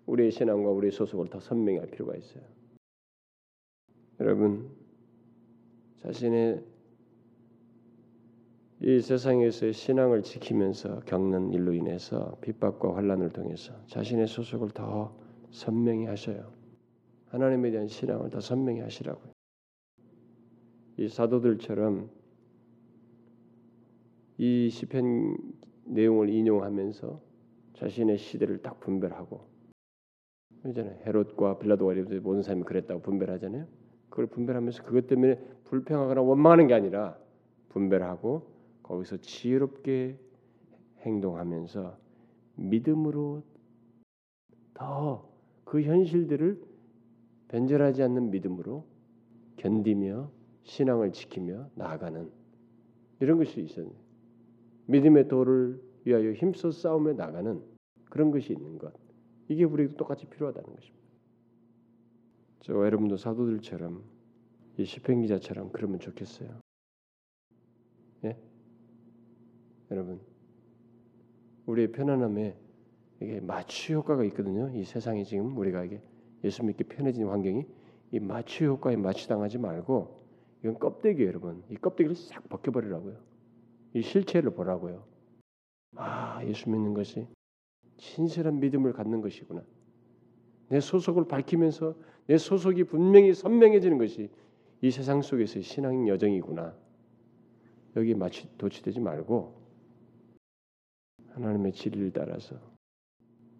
[0.07, 2.45] 우리의 신앙과 우리의 소속을 더 선명히 할 필요가 있어요.
[4.21, 4.71] 여러분
[5.99, 6.65] 자신의
[8.81, 15.17] 이 세상에서의 신앙을 지키면서 겪는 일로 인해서 핍박과 환란을 통해서 자신의 소속을 더
[15.51, 16.53] 선명히 하셔요.
[17.27, 19.33] 하나님에 대한 신앙을 더 선명히 하시라고요.
[20.99, 22.22] 이 사도들처럼
[24.39, 25.37] 이 시편
[25.85, 27.21] 내용을 인용하면서
[27.75, 29.47] 자신의 시대를 딱 분별하고
[30.63, 30.99] 그잖아요.
[31.07, 33.67] 헤롯과 빌라도가 모든 사람이 그랬다고 분별하잖아요.
[34.09, 37.19] 그걸 분별하면서 그것 때문에 불평하거나 원망하는 게 아니라
[37.71, 38.47] 분별하고
[38.83, 40.19] 거기서 지혜롭게
[41.01, 41.99] 행동하면서
[42.57, 43.43] 믿음으로
[44.75, 45.33] 더
[45.73, 46.63] 그 현실들을
[47.49, 48.85] 변절하지 않는 믿음으로
[49.57, 50.31] 견디며
[50.65, 52.31] 신앙을 지키며 나아가는
[53.21, 53.91] 이런 것이 있었네.
[54.87, 57.63] 믿음의 도를 위하여 힘써 싸움에 나가는
[58.11, 58.93] 그런 것이 있는 것.
[59.49, 61.03] 이게 우리도 똑같이 필요하다는 것입니다.
[62.61, 64.03] 저 여러분도 사도들처럼
[64.79, 66.61] 이 시편 기자처럼 그러면 좋겠어요.
[68.25, 68.37] 예?
[69.91, 70.21] 여러분
[71.67, 72.57] 우리의 편안함에
[73.21, 74.71] 이게 마취 효과가 있거든요.
[74.75, 76.01] 이 세상이 지금 우리가 이게
[76.45, 77.67] 예수 믿기 편해진 환경이
[78.13, 80.23] 이 마취 효과에 마취당하지 말고
[80.61, 81.63] 이건 껍데기 여러분.
[81.71, 83.32] 이 껍데기를 싹 벗겨버리라고요.
[83.95, 85.05] 이 실체를 보라고요.
[85.97, 87.27] 아 예수 믿는 것이
[87.99, 89.63] 진실한 믿음을 갖는 것이구나.
[90.69, 91.95] 내 소속을 밝히면서
[92.27, 94.31] 내 소속이 분명히 선명해지는 것이
[94.81, 96.75] 이 세상 속에서의 신앙 여정이구나.
[97.97, 99.61] 여기 마치 도취되지 말고
[101.29, 102.57] 하나님의 진리를 따라서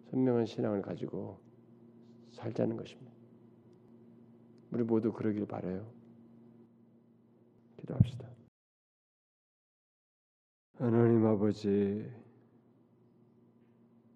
[0.09, 1.39] 선명한 신앙을 가지고
[2.31, 3.11] 살자는 것입니다.
[4.71, 5.91] 우리 모두 그러길 바래요.
[7.77, 8.27] 기도합시다.
[10.79, 12.03] 하나님 아버지,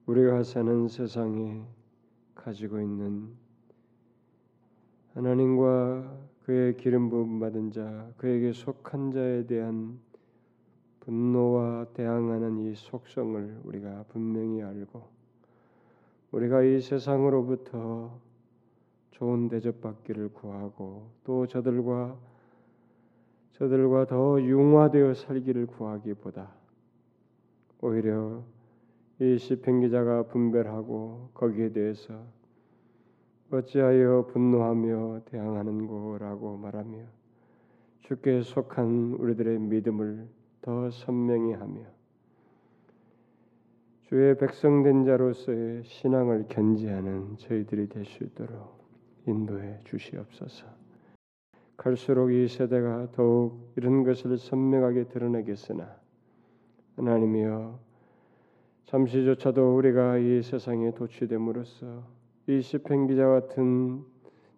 [0.07, 1.61] 우리가 사는 세상에
[2.33, 3.29] 가지고 있는
[5.13, 9.99] 하나님과 그의 기름 부음 받은 자, 그에게 속한 자에 대한
[11.01, 15.07] 분노와 대항하는 이 속성을 우리가 분명히 알고
[16.31, 18.19] 우리가 이 세상으로부터
[19.11, 22.17] 좋은 대접받기를 구하고 또 저들과
[23.57, 26.51] 저들과 더 융화되어 살기를 구하기보다
[27.81, 28.43] 오히려
[29.19, 32.23] 이 시편 기자가 분별하고 거기에 대해서
[33.49, 36.99] 어찌하여 분노하며 대항하는 거라고 말하며
[38.01, 40.27] 주께 속한 우리들의 믿음을
[40.61, 41.81] 더 선명히 하며
[44.03, 48.77] 주의 백성된 자로서의 신앙을 견지하는 저희들이 될 수 있도록
[49.25, 50.86] 인도해 주시옵소서.
[51.77, 55.95] 갈수록 이 세대가 더욱 이런 것을 선명하게 드러내겠으나
[56.97, 57.79] 하나님이여
[58.85, 62.03] 잠시조차도 우리가 이 세상에 도취됨으로써
[62.47, 64.03] 이 시편 기자 같은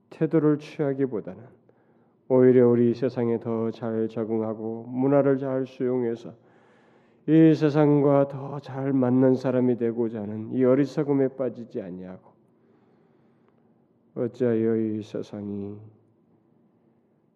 [0.10, 1.44] 태도를 취하기보다는
[2.30, 6.34] 오히려 우리 세상에 더 잘 적응하고 문화를 잘 수용해서
[7.28, 12.32] 이 세상과 더 잘 맞는 사람이 되고자 하는 이 어리석음에 빠지지 아니하고
[14.16, 15.78] 어찌하여 이 세상이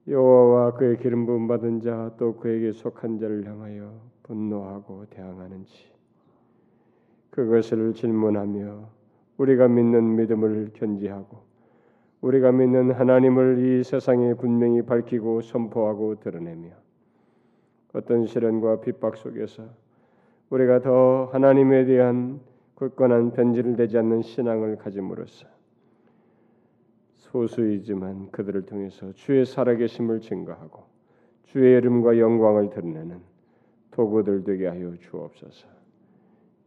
[0.08, 3.94] 여호와와 그의 기름 부음 받은 자 또 그에게 속한 자를 향하여
[4.24, 5.92] 분노하고 대항하는지.
[7.30, 8.90] 그것을 질문하며
[9.38, 11.42] 우리가 믿는 믿음을 견지하고
[12.22, 16.70] 우리가 믿는 하나님을 이 세상에 분명히 밝히고 선포하고 드러내며
[17.94, 19.64] 어떤 시련과 핍박 속에서
[20.50, 22.40] 우리가 더 하나님에 대한
[22.76, 25.53] 굳건한 변질을 되지 않는 신앙을 가짐으로써
[27.34, 30.84] 소수이지만 그들을 통해서 주의 살아계심을 증거하고
[31.46, 33.22] 주의 이름과 영광을 드러내는
[33.90, 35.68] 도구들 되게 하여 주옵소서.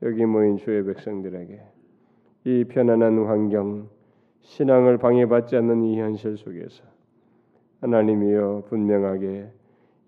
[0.03, 1.61] 여기 모인 주의 백성들에게
[2.45, 3.89] 이 편안한 환경,
[4.41, 6.83] 신앙을 방해받지 않는 이 현실 속에서
[7.81, 9.49] 하나님이여 분명하게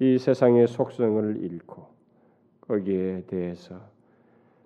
[0.01, 1.87] 이 세상의 속성을 잃고
[2.63, 3.81] 거기에 대해서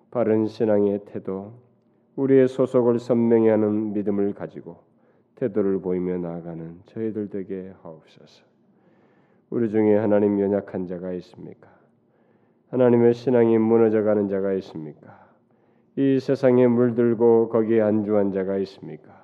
[0.09, 1.53] 바른 신앙의 태도,
[2.15, 4.92] 우리의 소속을 선명히 하는 믿음을 가지고
[5.35, 8.43] 태도를 보이며 나아가는 저희들 되게 하옵소서.
[9.49, 11.69] 우리 중에 하나님 연약한 자가 있습니까?
[12.69, 15.27] 하나님의 신앙이 무너져가는 자가 있습니까?
[15.95, 19.23] 이 세상에 물들고 거기에 안주한 자가 있습니까?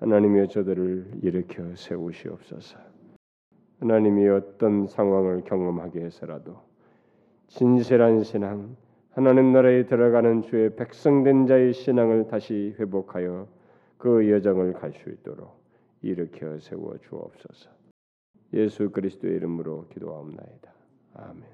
[0.00, 2.78] 하나님의 저들을 일으켜 세우시옵소서.
[3.80, 6.56] 하나님이 어떤 상황을 경험하게 해서라도
[7.48, 8.76] 진실한 신앙,
[9.12, 13.46] 하나님 나라에 들어가는 주의 백성된 자의 신앙을 다시 회복하여
[14.04, 15.64] 그 여정을 갈 수 있도록
[16.02, 17.70] 일으켜 세워 주옵소서.
[18.52, 20.74] 예수 그리스도의 이름으로 기도하옵나이다.
[21.14, 21.53] 아멘.